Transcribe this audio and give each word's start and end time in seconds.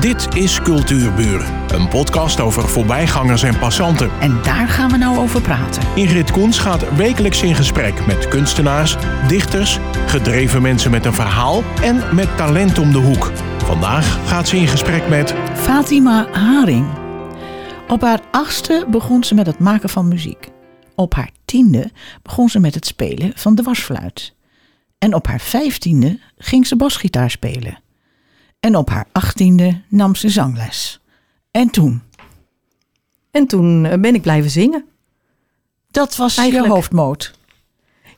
Dit 0.00 0.34
is 0.34 0.62
Cultuurburen, 0.62 1.74
een 1.74 1.88
podcast 1.88 2.40
over 2.40 2.68
voorbijgangers 2.68 3.42
en 3.42 3.58
passanten. 3.58 4.10
En 4.20 4.42
daar 4.42 4.68
gaan 4.68 4.90
we 4.90 4.96
nou 4.96 5.18
over 5.18 5.40
praten. 5.40 5.82
Ingrid 5.94 6.30
Koens 6.30 6.58
gaat 6.58 6.96
wekelijks 6.96 7.42
in 7.42 7.54
gesprek 7.54 8.06
met 8.06 8.28
kunstenaars, 8.28 8.96
dichters, 9.28 9.78
gedreven 10.06 10.62
mensen 10.62 10.90
met 10.90 11.04
een 11.04 11.12
verhaal 11.12 11.62
en 11.82 12.14
met 12.14 12.36
talent 12.36 12.78
om 12.78 12.92
de 12.92 12.98
hoek. 12.98 13.32
Vandaag 13.64 14.28
gaat 14.28 14.48
ze 14.48 14.56
in 14.56 14.66
gesprek 14.66 15.08
met 15.08 15.34
Fatima 15.54 16.28
Haring. 16.32 16.86
Op 17.88 18.00
haar 18.00 18.20
achtste 18.30 18.86
begon 18.90 19.24
ze 19.24 19.34
met 19.34 19.46
het 19.46 19.58
maken 19.58 19.88
van 19.88 20.08
muziek. 20.08 20.48
Op 20.94 21.14
haar 21.14 21.30
tiende 21.44 21.90
begon 22.22 22.48
ze 22.48 22.60
met 22.60 22.74
het 22.74 22.86
spelen 22.86 23.32
van 23.34 23.54
de 23.54 23.62
wasfluit. 23.62 24.34
En 24.98 25.14
op 25.14 25.26
haar 25.26 25.40
vijftiende 25.40 26.18
ging 26.38 26.66
ze 26.66 26.76
basgitaar 26.76 27.30
spelen. 27.30 27.78
En 28.60 28.76
op 28.76 28.88
haar 28.90 29.06
achttiende 29.12 29.80
nam 29.88 30.14
ze 30.14 30.28
zangles. 30.28 31.00
En 31.50 31.70
toen? 31.70 32.02
En 33.30 33.46
toen 33.46 33.84
eh, 33.86 33.98
ben 33.98 34.14
ik 34.14 34.22
blijven 34.22 34.50
zingen. 34.50 34.84
Dat 35.90 36.16
was 36.16 36.36
Eigenlijk- 36.36 36.68
je 36.68 36.74
hoofdmoot. 36.74 37.38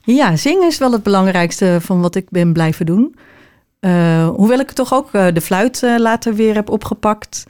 Ja, 0.05 0.37
zingen 0.37 0.66
is 0.66 0.79
wel 0.79 0.93
het 0.93 1.02
belangrijkste 1.02 1.79
van 1.80 2.01
wat 2.01 2.15
ik 2.15 2.30
ben 2.30 2.52
blijven 2.52 2.87
doen. 2.87 3.16
Eh, 3.80 4.29
hoewel 4.29 4.59
ik 4.59 4.71
toch 4.71 4.95
ook 4.95 5.13
eh, 5.15 5.27
de 5.33 5.41
fluit 5.41 5.83
later 5.97 6.35
weer 6.35 6.55
heb 6.55 6.71
opgepakt. 6.71 7.45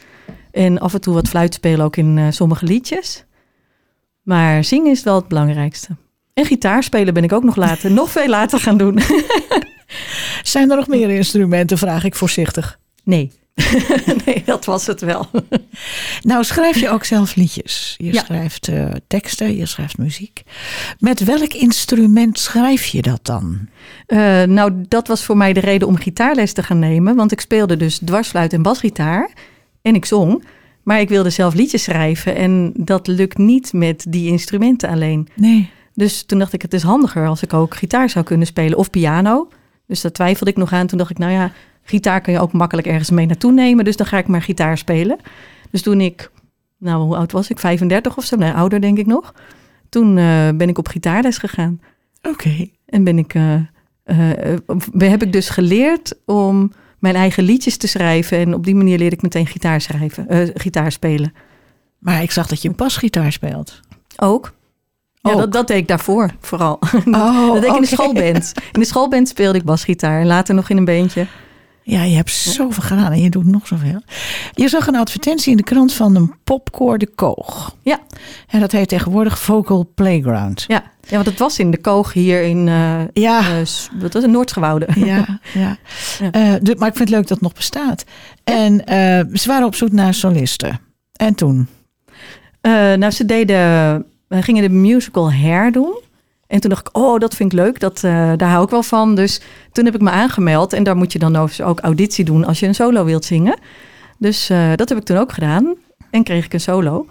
En 0.50 0.78
af 0.78 0.94
en 0.94 1.00
toe 1.00 1.14
wat 1.14 1.28
fluit 1.28 1.54
spelen 1.54 1.84
ook 1.84 1.96
in 1.96 2.32
sommige 2.32 2.64
liedjes. 2.64 3.24
Maar 4.22 4.64
zingen 4.64 4.90
is 4.90 5.02
wel 5.02 5.14
het 5.14 5.28
belangrijkste. 5.28 5.96
En 6.34 6.44
gitaar 6.44 6.82
spelen 6.82 7.14
ben 7.14 7.24
ik 7.24 7.32
ook 7.32 7.44
nog 7.44 7.56
later, 7.56 7.90
nog 8.00 8.10
veel 8.10 8.28
later 8.28 8.60
gaan 8.60 8.76
doen. 8.76 8.98
Zijn 10.42 10.70
er 10.70 10.76
nog 10.76 10.86
meer 10.86 11.10
instrumenten, 11.10 11.78
vraag 11.78 12.04
ik 12.04 12.14
voorzichtig. 12.14 12.78
Nee. 13.04 13.32
nee, 14.26 14.42
dat 14.44 14.64
was 14.64 14.86
het 14.86 15.00
wel. 15.00 15.26
Nou, 16.22 16.44
schrijf 16.44 16.80
je 16.80 16.88
ook 16.88 17.04
zelf 17.04 17.34
liedjes. 17.34 17.94
Je 17.98 18.12
Ja. 18.12 18.22
schrijft 18.24 18.68
eh, 18.68 18.86
teksten, 19.06 19.56
je 19.56 19.66
schrijft 19.66 19.98
muziek. 19.98 20.42
Met 20.98 21.24
welk 21.24 21.52
instrument 21.52 22.38
schrijf 22.38 22.84
je 22.86 23.02
dat 23.02 23.20
dan? 23.22 23.68
Eh, 24.06 24.42
nou, 24.42 24.72
dat 24.88 25.08
was 25.08 25.24
voor 25.24 25.36
mij 25.36 25.52
de 25.52 25.60
reden 25.60 25.88
om 25.88 25.96
gitaarles 25.96 26.52
te 26.52 26.62
gaan 26.62 26.78
nemen. 26.78 27.16
Want 27.16 27.32
ik 27.32 27.40
speelde 27.40 27.76
dus 27.76 27.98
dwarsfluit 28.04 28.52
en 28.52 28.62
basgitaar. 28.62 29.30
En 29.82 29.94
ik 29.94 30.04
zong. 30.04 30.44
Maar 30.82 31.00
ik 31.00 31.08
wilde 31.08 31.30
zelf 31.30 31.54
liedjes 31.54 31.82
schrijven. 31.82 32.36
En 32.36 32.72
dat 32.76 33.06
lukt 33.06 33.38
niet 33.38 33.72
met 33.72 34.04
die 34.08 34.28
instrumenten 34.28 34.88
alleen. 34.88 35.28
Nee. 35.34 35.70
Dus 35.94 36.22
toen 36.22 36.38
dacht 36.38 36.52
ik, 36.52 36.62
het 36.62 36.74
is 36.74 36.82
handiger 36.82 37.26
als 37.26 37.42
ik 37.42 37.52
ook 37.52 37.74
gitaar 37.76 38.10
zou 38.10 38.24
kunnen 38.24 38.46
spelen. 38.46 38.78
Of 38.78 38.90
piano. 38.90 39.48
Dus 39.86 40.00
daar 40.00 40.12
twijfelde 40.12 40.50
ik 40.50 40.56
nog 40.56 40.72
aan. 40.72 40.86
Toen 40.86 40.98
dacht 40.98 41.10
ik, 41.10 41.18
nou 41.18 41.32
ja, 41.32 41.52
gitaar 41.82 42.20
kun 42.20 42.32
je 42.32 42.40
ook 42.40 42.52
makkelijk 42.52 42.86
ergens 42.86 43.10
mee 43.10 43.26
naartoe 43.26 43.52
nemen. 43.52 43.84
Dus 43.84 43.96
dan 43.96 44.06
ga 44.06 44.18
ik 44.18 44.26
maar 44.26 44.42
gitaar 44.42 44.78
spelen. 44.78 45.18
Dus 45.70 45.82
toen 45.82 46.00
ik, 46.00 46.30
nou 46.78 47.02
hoe 47.02 47.16
oud 47.16 47.32
was 47.32 47.50
ik? 47.50 47.58
35 47.58 48.16
of 48.16 48.24
zo? 48.24 48.36
Nee, 48.36 48.52
ouder 48.52 48.80
denk 48.80 48.98
ik 48.98 49.06
nog. 49.06 49.34
Toen 49.88 50.18
eh, 50.18 50.48
ben 50.54 50.68
ik 50.68 50.78
op 50.78 50.88
gitaarles 50.88 51.38
gegaan. 51.38 51.80
Oké. 52.22 52.68
En 52.86 53.04
ben 53.04 53.18
ik, 53.18 53.34
eh, 53.34 53.54
eh, 54.02 54.58
heb 54.98 55.22
ik 55.22 55.32
dus 55.32 55.48
geleerd 55.48 56.14
om 56.26 56.72
mijn 56.98 57.14
eigen 57.14 57.44
liedjes 57.44 57.76
te 57.76 57.86
schrijven. 57.86 58.38
En 58.38 58.54
op 58.54 58.64
die 58.64 58.74
manier 58.74 58.98
leerde 58.98 59.16
ik 59.16 59.22
meteen 59.22 59.46
gitaar 59.46 59.80
schrijven, 59.80 60.50
gitaar 60.54 60.92
spelen. 60.92 61.32
Maar 61.98 62.22
ik 62.22 62.30
zag 62.30 62.46
dat 62.46 62.62
je 62.62 62.70
basgitaar 62.70 63.32
speelt. 63.32 63.80
Ook. 64.16 64.52
Ja, 65.20 65.34
dat, 65.34 65.52
dat 65.52 65.66
deed 65.66 65.76
ik 65.76 65.88
daarvoor 65.88 66.30
vooral. 66.40 66.78
Oh, 67.04 67.52
dat 67.52 67.60
deed 67.60 67.70
ik 67.70 67.76
in 67.76 67.80
de 67.80 67.86
schoolband. 67.86 68.52
In 68.72 68.80
de 68.80 68.86
schoolband 68.86 69.28
speelde 69.28 69.58
ik 69.58 69.64
basgitaar. 69.64 70.20
En 70.20 70.26
later 70.26 70.54
nog 70.54 70.68
in 70.68 70.76
een 70.76 70.84
beentje. 70.84 71.26
Ja, 71.84 72.02
je 72.02 72.16
hebt 72.16 72.30
zoveel 72.30 72.82
gedaan 72.82 73.12
en 73.12 73.20
je 73.22 73.30
doet 73.30 73.44
nog 73.46 73.66
zoveel. 73.66 74.00
Je 74.54 74.68
zag 74.68 74.86
een 74.86 74.96
advertentie 74.96 75.50
in 75.50 75.56
de 75.56 75.62
krant 75.62 75.92
van 75.92 76.14
een 76.16 76.34
popkoor 76.44 76.98
De 76.98 77.06
Koog. 77.14 77.76
Ja. 77.82 77.98
En 78.48 78.60
dat 78.60 78.72
heet 78.72 78.88
tegenwoordig 78.88 79.38
Vocal 79.38 79.90
Playground. 79.94 80.64
Ja, 80.68 80.82
ja 81.08 81.14
want 81.14 81.26
het 81.26 81.38
was 81.38 81.58
in 81.58 81.70
de 81.70 81.78
koog 81.80 82.12
hier 82.12 82.42
in 82.42 82.68
eh 82.68 83.00
Ja, 83.12 83.42
wat 84.00 84.12
was 84.12 84.22
het, 84.22 84.30
Noordschouwoude. 84.32 84.88
ja, 85.04 85.40
ja. 85.54 85.76
Ja. 86.18 86.30
Eh, 86.30 86.54
de- 86.62 86.76
maar 86.78 86.88
ik 86.88 86.96
vind 86.96 87.08
het 87.08 87.18
leuk 87.18 87.20
dat 87.20 87.28
het 87.28 87.40
nog 87.40 87.52
bestaat. 87.52 88.04
En 88.44 88.82
ze 89.38 89.44
waren 89.46 89.66
op 89.66 89.74
zoek 89.74 89.92
naar 89.92 90.14
solisten. 90.14 90.80
En 91.16 91.34
toen? 91.34 91.68
Nou, 92.62 93.10
ze 93.10 93.24
deden, 93.24 93.56
we 94.28 94.42
gingen 94.42 94.62
de 94.62 94.68
musical 94.68 95.32
Hair 95.32 95.72
doen. 95.72 96.00
En 96.52 96.60
toen 96.60 96.70
dacht 96.70 96.88
ik, 96.88 96.96
oh, 96.96 97.18
dat 97.18 97.34
vind 97.34 97.52
ik 97.52 97.58
leuk. 97.58 97.80
Dat, 97.80 98.04
eh, 98.04 98.32
daar 98.36 98.50
hou 98.50 98.64
ik 98.64 98.70
wel 98.70 98.82
van. 98.82 99.14
Dus 99.14 99.40
toen 99.72 99.84
heb 99.84 99.94
ik 99.94 100.00
me 100.00 100.10
aangemeld. 100.10 100.72
En 100.72 100.82
daar 100.82 100.96
moet 100.96 101.12
je 101.12 101.18
dan 101.18 101.36
ook 101.36 101.80
auditie 101.80 102.24
doen 102.24 102.44
als 102.44 102.60
je 102.60 102.66
een 102.66 102.74
solo 102.74 103.04
wilt 103.04 103.24
zingen. 103.24 103.58
Dus 104.18 104.50
eh, 104.50 104.70
dat 104.74 104.88
heb 104.88 104.98
ik 104.98 105.04
toen 105.04 105.16
ook 105.16 105.32
gedaan. 105.32 105.74
En 106.10 106.22
kreeg 106.22 106.44
ik 106.44 106.52
een 106.52 106.60
solo. 106.60 107.06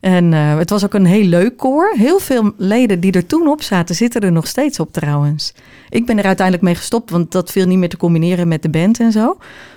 En 0.00 0.32
eh, 0.32 0.58
het 0.58 0.70
was 0.70 0.84
ook 0.84 0.94
een 0.94 1.06
heel 1.06 1.24
leuk 1.24 1.56
koor. 1.56 1.92
Heel 1.96 2.18
veel 2.18 2.52
leden 2.56 3.00
die 3.00 3.12
er 3.12 3.26
toen 3.26 3.48
op 3.48 3.62
zaten, 3.62 3.94
zitten 3.94 4.20
er 4.20 4.32
nog 4.32 4.46
steeds 4.46 4.80
op 4.80 4.92
trouwens. 4.92 5.54
Ik 5.88 6.06
ben 6.06 6.18
er 6.18 6.24
uiteindelijk 6.24 6.66
mee 6.66 6.74
gestopt, 6.74 7.10
want 7.10 7.32
dat 7.32 7.50
viel 7.50 7.66
niet 7.66 7.78
meer 7.78 7.88
te 7.88 7.96
combineren 7.96 8.48
met 8.48 8.62
de 8.62 8.70
band 8.70 9.00
en 9.00 9.12
zo. 9.12 9.36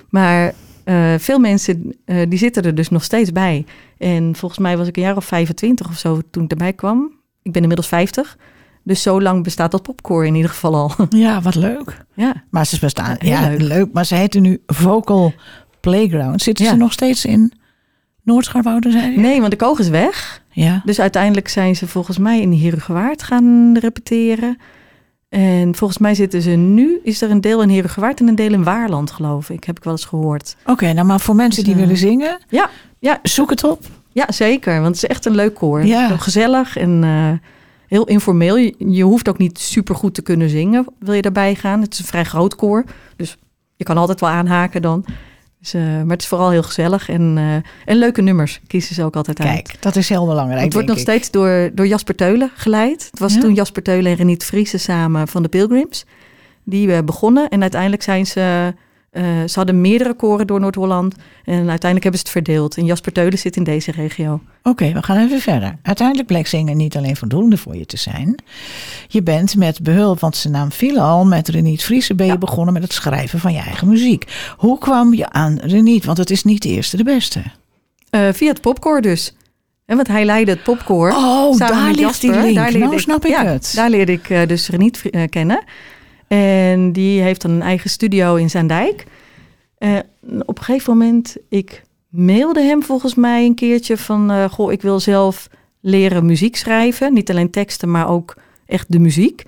Maar 0.09 0.53
veel 1.17 1.39
mensen 1.39 1.95
die 2.29 2.37
zitten 2.37 2.63
er 2.63 2.75
dus 2.75 2.89
nog 2.89 3.03
steeds 3.03 3.31
bij. 3.31 3.65
En 3.97 4.35
volgens 4.35 4.59
mij 4.59 4.77
was 4.77 4.87
ik 4.87 4.97
een 4.97 5.03
jaar 5.03 5.15
of 5.15 5.25
25 5.25 5.87
of 5.87 5.97
zo 5.97 6.21
toen 6.31 6.43
ik 6.43 6.51
erbij 6.51 6.73
kwam. 6.73 7.11
Ik 7.41 7.51
ben 7.51 7.61
inmiddels 7.61 7.87
50. 7.87 8.37
Dus 8.87 9.01
zo 9.01 9.21
lang 9.21 9.43
bestaat 9.43 9.71
dat 9.71 9.81
popcore 9.81 10.25
in 10.27 10.35
ieder 10.35 10.49
geval 10.49 10.75
al. 10.75 10.91
Ja, 11.09 11.41
wat 11.41 11.55
leuk. 11.55 12.05
ja. 12.13 12.43
Maar 12.49 12.65
ze 12.65 12.79
bestaan. 12.79 13.15
Ja, 13.19 13.49
leuk. 13.49 13.61
leuk. 13.61 13.93
Maar 13.93 14.05
ze 14.05 14.15
heten 14.15 14.41
nu 14.41 14.61
Vocal 14.67 15.33
Playground. 15.79 16.41
Zitten 16.41 16.65
Ja. 16.65 16.71
ze 16.71 16.77
nog 16.77 16.91
steeds 16.91 17.25
in 17.25 17.51
Noordscharwoude? 18.23 19.13
Nee, 19.15 19.39
want 19.39 19.51
de 19.51 19.57
koog 19.57 19.79
is 19.79 19.89
weg. 19.89 20.43
Ja. 20.51 20.81
Dus 20.85 20.99
uiteindelijk 20.99 21.47
zijn 21.47 21.75
ze 21.75 21.87
volgens 21.87 22.17
mij 22.17 22.41
in 22.41 22.53
Herugewaard 22.53 23.23
gaan 23.23 23.77
repeteren. 23.79 24.57
En 25.29 25.75
volgens 25.75 25.99
mij 25.99 26.15
zitten 26.15 26.41
ze 26.41 26.49
nu, 26.49 26.99
is 27.03 27.21
er 27.21 27.31
een 27.31 27.41
deel 27.41 27.61
in 27.61 27.69
Herugewaard 27.69 28.19
en 28.19 28.27
een 28.27 28.35
deel 28.35 28.53
in 28.53 28.63
Waarland, 28.63 29.11
geloof 29.11 29.49
ik. 29.49 29.63
Heb 29.63 29.77
ik 29.77 29.83
wel 29.83 29.93
eens 29.93 30.05
gehoord. 30.05 30.55
Oké, 30.65 30.93
nou 30.93 31.07
maar 31.07 31.19
voor 31.19 31.35
mensen 31.35 31.63
die 31.63 31.73
Dus, 31.73 31.81
eh, 31.81 31.87
willen 31.89 32.01
zingen, 32.09 32.39
Ja, 32.49 32.69
ja, 32.99 33.19
zoek 33.23 33.49
het 33.49 33.63
op. 33.63 33.83
ja, 34.11 34.31
zeker. 34.31 34.73
Want 34.73 34.85
het 34.95 34.95
is 34.95 35.05
echt 35.09 35.25
een 35.25 35.35
leuk 35.35 35.53
koor. 35.53 35.85
Ja. 35.85 36.17
Gezellig 36.17 36.77
en 36.77 37.03
eh, 37.03 37.31
heel 37.87 38.05
informeel. 38.05 38.57
Je, 38.57 38.75
je 38.77 39.03
hoeft 39.03 39.29
ook 39.29 39.37
niet 39.37 39.59
super 39.59 39.95
goed 39.95 40.13
te 40.13 40.21
kunnen 40.21 40.49
zingen, 40.49 40.85
wil 40.99 41.13
je 41.13 41.21
daarbij 41.21 41.55
gaan. 41.55 41.81
Het 41.81 41.93
is 41.93 41.99
een 41.99 42.05
vrij 42.05 42.23
groot 42.23 42.55
koor, 42.55 42.83
dus 43.15 43.37
je 43.75 43.83
kan 43.83 43.97
altijd 43.97 44.19
wel 44.19 44.29
aanhaken 44.29 44.81
dan. 44.81 45.05
Dus, 45.59 45.73
eh, 45.73 45.81
maar 45.81 46.07
het 46.07 46.21
is 46.21 46.27
vooral 46.27 46.49
heel 46.49 46.63
gezellig 46.63 47.09
en, 47.09 47.33
eh, 47.37 47.55
en 47.91 47.97
leuke 47.97 48.21
nummers 48.21 48.61
kiezen 48.67 48.95
ze 48.95 49.03
ook 49.03 49.15
altijd 49.15 49.39
uit. 49.39 49.49
Kijk, 49.49 49.81
dat 49.81 49.95
is 49.95 50.09
heel 50.09 50.25
belangrijk. 50.25 50.63
Het 50.63 50.73
wordt 50.73 50.87
nog 50.87 50.97
ik. 50.97 51.03
steeds 51.03 51.31
door, 51.31 51.71
door 51.73 51.87
Jasper 51.87 52.15
Teulen 52.15 52.51
geleid. 52.55 53.07
Het 53.11 53.19
was 53.19 53.33
Ja. 53.33 53.39
toen 53.39 53.53
Jasper 53.53 53.83
Teulen 53.83 54.11
en 54.11 54.17
Reniet 54.17 54.43
Vriesen 54.43 54.79
samen 54.79 55.27
van 55.27 55.43
de 55.43 55.49
Pilgrims. 55.49 56.05
Die 56.63 56.93
eh, 56.93 57.03
begonnen 57.03 57.49
en 57.49 57.61
uiteindelijk 57.61 58.03
zijn 58.03 58.25
ze... 58.25 58.73
eh, 59.15 59.23
ze 59.23 59.53
hadden 59.53 59.81
meerdere 59.81 60.13
koren 60.13 60.47
door 60.47 60.59
Noord-Holland. 60.59 61.15
En 61.43 61.55
uiteindelijk 61.55 62.03
hebben 62.03 62.19
ze 62.19 62.25
het 62.25 62.29
verdeeld. 62.29 62.77
En 62.77 62.85
Jasper 62.85 63.11
Teulen 63.11 63.39
zit 63.39 63.55
in 63.55 63.63
deze 63.63 63.91
regio. 63.91 64.41
Oké, 64.63 64.91
we 64.91 65.03
gaan 65.03 65.17
even 65.17 65.39
verder. 65.39 65.77
Uiteindelijk 65.81 66.27
bleek 66.27 66.47
zingen 66.47 66.77
niet 66.77 66.97
alleen 66.97 67.15
voldoende 67.15 67.57
voor 67.57 67.75
je 67.75 67.85
te 67.85 67.97
zijn. 67.97 68.35
Je 69.07 69.23
bent 69.23 69.55
met 69.55 69.83
behulp, 69.83 70.19
want 70.19 70.35
zijn 70.35 70.53
naam 70.53 70.71
viel 70.71 70.99
al, 70.99 71.25
met 71.25 71.47
Reniet 71.47 71.83
Friese 71.83 72.15
ben 72.15 72.25
je 72.25 72.31
Ja. 72.31 72.37
begonnen 72.37 72.73
met 72.73 72.83
het 72.83 72.93
schrijven 72.93 73.39
van 73.39 73.53
je 73.53 73.59
eigen 73.59 73.87
muziek. 73.87 74.51
Hoe 74.57 74.77
kwam 74.77 75.13
je 75.13 75.29
aan 75.29 75.57
Reniet? 75.61 76.05
Want 76.05 76.17
het 76.17 76.29
is 76.29 76.43
niet 76.43 76.61
de 76.61 76.69
eerste 76.69 76.97
de 76.97 77.03
beste. 77.03 77.41
Eh, 78.09 78.27
via 78.31 78.49
het 78.49 78.61
popkoor 78.61 79.01
dus. 79.01 79.35
En 79.85 79.95
want 79.95 80.07
hij 80.07 80.25
leidde 80.25 80.51
het 80.51 80.63
popkoor. 80.63 81.11
Oh, 81.11 81.57
daar 81.57 81.91
ligt 81.91 82.21
die 82.21 82.31
link. 82.31 82.55
Daar 82.55 82.71
leerde 82.71 82.87
nou 82.87 82.99
snap 82.99 83.25
ik 83.25 83.31
ja, 83.31 83.45
het. 83.45 83.71
Daar 83.75 83.89
leerde 83.89 84.11
ik 84.11 84.29
eh, 84.29 84.47
dus 84.47 84.69
Reniet 84.69 85.01
kennen. 85.29 85.63
En 86.27 86.91
die 86.91 87.21
heeft 87.21 87.41
dan 87.41 87.51
een 87.51 87.61
eigen 87.61 87.89
studio 87.89 88.35
in 88.35 88.49
Zaandijk. 88.49 89.05
Eh, 89.77 89.97
op 90.45 90.57
een 90.57 90.63
gegeven 90.63 90.97
moment, 90.97 91.37
ik 91.49 91.83
mailde 92.09 92.61
hem 92.61 92.83
volgens 92.83 93.15
mij 93.15 93.45
een 93.45 93.55
keertje 93.55 93.97
van... 93.97 94.31
eh, 94.31 94.49
goh, 94.49 94.71
ik 94.71 94.81
wil 94.81 94.99
zelf 94.99 95.47
leren 95.79 96.25
muziek 96.25 96.55
schrijven. 96.55 97.13
Niet 97.13 97.29
alleen 97.29 97.49
teksten, 97.49 97.91
maar 97.91 98.09
ook 98.09 98.35
echt 98.65 98.91
de 98.91 98.99
muziek. 98.99 99.43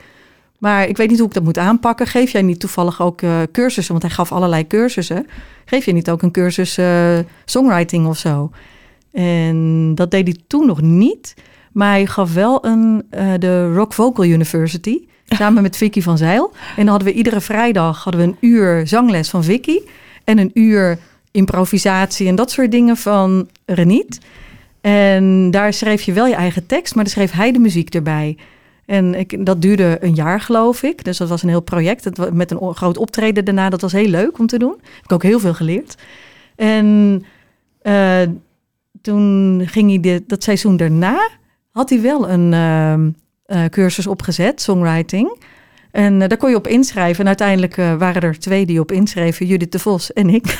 Maar 0.57 0.87
ik 0.87 0.97
weet 0.97 1.09
niet 1.09 1.17
hoe 1.17 1.27
ik 1.27 1.33
dat 1.33 1.43
moet 1.43 1.57
aanpakken. 1.57 2.07
Geef 2.07 2.31
jij 2.31 2.41
niet 2.41 2.59
toevallig 2.59 3.01
ook 3.01 3.21
eh, 3.21 3.41
cursussen? 3.51 3.93
Want 3.93 4.05
hij 4.05 4.15
gaf 4.15 4.31
allerlei 4.31 4.67
cursussen. 4.67 5.27
Geef 5.65 5.85
je 5.85 5.91
niet 5.91 6.09
ook 6.09 6.21
een 6.21 6.31
cursus 6.31 6.79
songwriting 7.45 8.07
of 8.07 8.17
zo? 8.17 8.51
En 9.11 9.91
dat 9.95 10.11
deed 10.11 10.27
hij 10.27 10.37
toen 10.47 10.65
nog 10.65 10.81
niet. 10.81 11.33
Maar 11.71 11.89
hij 11.89 12.05
gaf 12.05 12.33
wel 12.33 12.65
een, 12.65 13.05
de 13.39 13.73
Rock 13.73 13.93
Vocal 13.93 14.25
University. 14.25 15.06
Samen 15.27 15.61
met 15.61 15.77
Vicky 15.77 16.01
van 16.01 16.17
Zeil. 16.17 16.51
En 16.53 16.75
dan 16.75 16.87
hadden 16.87 17.07
we 17.07 17.13
iedere 17.13 17.41
vrijdag 17.41 18.03
hadden 18.03 18.21
we 18.21 18.27
een 18.27 18.49
uur 18.49 18.87
zangles 18.87 19.29
van 19.29 19.43
Vicky. 19.43 19.79
En 20.23 20.37
een 20.37 20.51
uur 20.53 20.99
improvisatie 21.31 22.27
en 22.27 22.35
dat 22.35 22.51
soort 22.51 22.71
dingen 22.71 22.97
van 22.97 23.47
Reniet. 23.65 24.19
En 24.81 25.51
daar 25.51 25.73
schreef 25.73 26.01
je 26.01 26.13
wel 26.13 26.27
je 26.27 26.35
eigen 26.35 26.65
tekst, 26.65 26.95
maar 26.95 27.03
dan 27.03 27.13
schreef 27.13 27.31
hij 27.31 27.51
de 27.51 27.59
muziek 27.59 27.93
erbij. 27.95 28.37
En 28.85 29.15
ik, 29.15 29.45
dat 29.45 29.61
duurde 29.61 29.97
een 30.01 30.15
jaar, 30.15 30.41
geloof 30.41 30.83
ik. 30.83 31.03
Dus 31.03 31.17
dat 31.17 31.29
was 31.29 31.43
een 31.43 31.49
heel 31.49 31.61
project. 31.61 32.31
Met 32.33 32.51
een 32.51 32.75
groot 32.75 32.97
optreden 32.97 33.45
daarna. 33.45 33.69
Dat 33.69 33.81
was 33.81 33.91
heel 33.91 34.07
leuk 34.07 34.39
om 34.39 34.47
te 34.47 34.59
doen. 34.59 34.75
Heb 34.81 35.03
ik 35.03 35.11
ook 35.11 35.23
heel 35.23 35.39
veel 35.39 35.53
geleerd. 35.53 35.95
En 36.55 37.23
eh, 37.81 38.21
toen 39.01 39.61
ging 39.65 39.89
hij 39.89 39.99
dit, 39.99 40.29
dat 40.29 40.43
seizoen 40.43 40.77
daarna, 40.77 41.29
had 41.71 41.89
hij 41.89 42.01
wel 42.01 42.29
een 42.29 42.53
ehm, 42.53 43.09
eh, 43.47 43.65
cursus 43.65 44.07
opgezet, 44.07 44.61
songwriting. 44.61 45.37
En 45.91 46.21
eh, 46.21 46.27
daar 46.27 46.37
kon 46.37 46.49
je 46.49 46.55
op 46.55 46.67
inschrijven. 46.67 47.19
En 47.19 47.27
uiteindelijk 47.27 47.77
eh, 47.77 47.95
waren 47.95 48.21
er 48.21 48.39
twee 48.39 48.65
die 48.65 48.79
op 48.79 48.91
inschreven, 48.91 49.45
Judith 49.45 49.71
de 49.71 49.79
Vos 49.79 50.13
en 50.13 50.29
ik. 50.29 50.57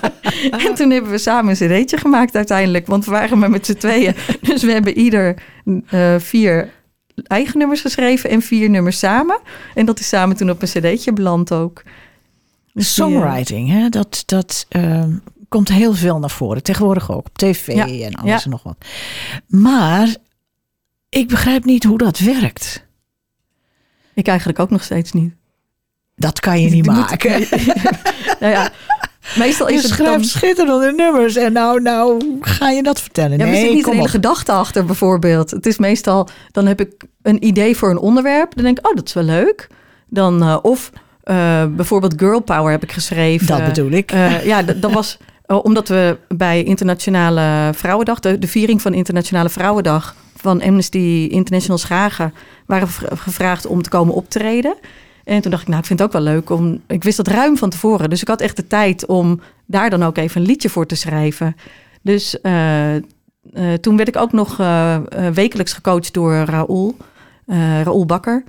en 0.66 0.74
toen 0.74 0.90
hebben 0.90 1.10
we 1.10 1.18
samen 1.18 1.56
een 1.60 1.82
cd'tje 1.82 1.96
gemaakt 1.96 2.36
uiteindelijk, 2.36 2.86
want 2.86 3.04
we 3.04 3.10
waren 3.10 3.38
maar 3.38 3.50
met 3.50 3.66
z'n 3.66 3.74
tweeën. 3.74 4.14
Dus 4.48 4.62
we 4.62 4.72
hebben 4.72 4.98
ieder 4.98 5.34
vier 6.18 6.70
eigen 7.22 7.58
nummers 7.58 7.80
geschreven 7.80 8.30
en 8.30 8.42
vier 8.42 8.70
nummers 8.70 8.98
samen. 8.98 9.40
En 9.74 9.86
dat 9.86 10.00
is 10.00 10.08
samen 10.08 10.36
toen 10.36 10.50
op 10.50 10.62
een 10.62 10.68
cd'tje 10.68 11.12
beland 11.12 11.52
ook. 11.52 11.82
Dus 12.72 12.94
Songwriting, 12.94 13.70
hè? 13.70 13.88
dat, 13.88 14.22
dat 14.26 14.66
ehm, 14.68 15.12
komt 15.48 15.68
heel 15.68 15.94
veel 15.94 16.18
naar 16.18 16.30
voren. 16.30 16.62
Tegenwoordig 16.62 17.10
ook 17.10 17.26
op 17.26 17.38
tv 17.38 17.66
Ja, 17.74 17.86
en 17.86 18.14
alles 18.14 18.30
ja. 18.30 18.44
en 18.44 18.50
nog 18.50 18.62
wat. 18.62 18.76
Maar 19.46 20.16
ik 21.08 21.28
begrijp 21.28 21.64
niet 21.64 21.84
hoe 21.84 21.98
dat 21.98 22.18
werkt. 22.18 22.84
Ik 24.14 24.26
eigenlijk 24.26 24.58
ook 24.58 24.70
nog 24.70 24.82
steeds 24.82 25.12
niet. 25.12 25.34
Dat 26.14 26.40
kan 26.40 26.60
je 26.60 26.70
niet 26.70 26.84
Die 26.84 26.92
maken. 26.92 27.30
Nou 28.40 28.52
ja, 28.52 28.70
meestal 29.36 29.68
Je 29.68 29.74
is 29.74 29.82
het 29.82 29.92
schrijft 29.92 30.12
dan... 30.12 30.24
schitterende 30.24 30.92
nummers 30.96 31.36
en 31.36 31.52
nou, 31.52 31.82
nou 31.82 32.22
ga 32.40 32.70
je 32.70 32.82
dat 32.82 33.00
vertellen. 33.00 33.30
Ja, 33.30 33.36
maar 33.36 33.46
er 33.46 33.52
nee, 33.52 33.64
zit 33.64 33.74
niet 33.74 33.86
een 33.86 33.92
hele 33.92 34.08
gedachte 34.08 34.52
achter 34.52 34.84
bijvoorbeeld. 34.84 35.50
Het 35.50 35.66
is 35.66 35.78
meestal, 35.78 36.28
dan 36.50 36.66
heb 36.66 36.80
ik 36.80 37.04
een 37.22 37.46
idee 37.46 37.76
voor 37.76 37.90
een 37.90 37.98
onderwerp. 37.98 38.54
Dan 38.54 38.64
denk 38.64 38.78
ik, 38.78 38.88
oh, 38.88 38.94
dat 38.94 39.06
is 39.06 39.12
wel 39.12 39.24
leuk. 39.24 39.68
Dan, 40.08 40.42
eh, 40.42 40.56
of 40.62 40.90
eh, 41.22 41.66
bijvoorbeeld 41.66 42.14
Girl 42.16 42.40
Power 42.40 42.70
heb 42.70 42.82
ik 42.82 42.92
geschreven. 42.92 43.46
Dat 43.46 43.64
bedoel 43.64 43.90
ik. 43.90 44.12
Eh, 44.12 44.44
ja, 44.44 44.62
dat, 44.62 44.92
was 44.92 45.18
omdat 45.46 45.88
we 45.88 46.18
bij 46.28 46.62
Internationale 46.62 47.70
Vrouwendag, 47.74 48.20
de, 48.20 48.38
de 48.38 48.48
viering 48.48 48.82
van 48.82 48.94
Internationale 48.94 49.48
Vrouwendag 49.48 50.14
van 50.46 50.62
Amnesty 50.62 51.28
International 51.30 51.78
Schagen, 51.78 52.34
waren 52.66 52.88
gevraagd 53.18 53.66
om 53.66 53.82
te 53.82 53.90
komen 53.90 54.14
optreden. 54.14 54.76
En 55.24 55.40
toen 55.40 55.50
dacht 55.50 55.62
ik, 55.62 55.68
nou, 55.68 55.80
ik 55.80 55.86
vind 55.86 55.98
het 55.98 56.08
ook 56.08 56.14
wel 56.14 56.32
leuk 56.32 56.50
om. 56.50 56.80
Ik 56.86 57.04
wist 57.04 57.16
dat 57.16 57.28
ruim 57.28 57.56
van 57.56 57.70
tevoren, 57.70 58.10
dus 58.10 58.20
ik 58.20 58.28
had 58.28 58.40
echt 58.40 58.56
de 58.56 58.66
tijd 58.66 59.06
om 59.06 59.40
daar 59.66 59.90
dan 59.90 60.02
ook 60.02 60.16
even 60.16 60.40
een 60.40 60.46
liedje 60.46 60.68
voor 60.68 60.86
te 60.86 60.94
schrijven. 60.94 61.56
Dus 62.02 62.40
eh, 62.40 62.96
eh, 62.96 63.02
toen 63.80 63.96
werd 63.96 64.08
ik 64.08 64.16
ook 64.16 64.32
nog 64.32 64.60
eh, 64.60 64.98
wekelijks 65.32 65.72
gecoacht 65.72 66.14
door 66.14 66.34
Raoul, 66.34 66.96
Raoul 67.82 68.06
Bakker. 68.06 68.44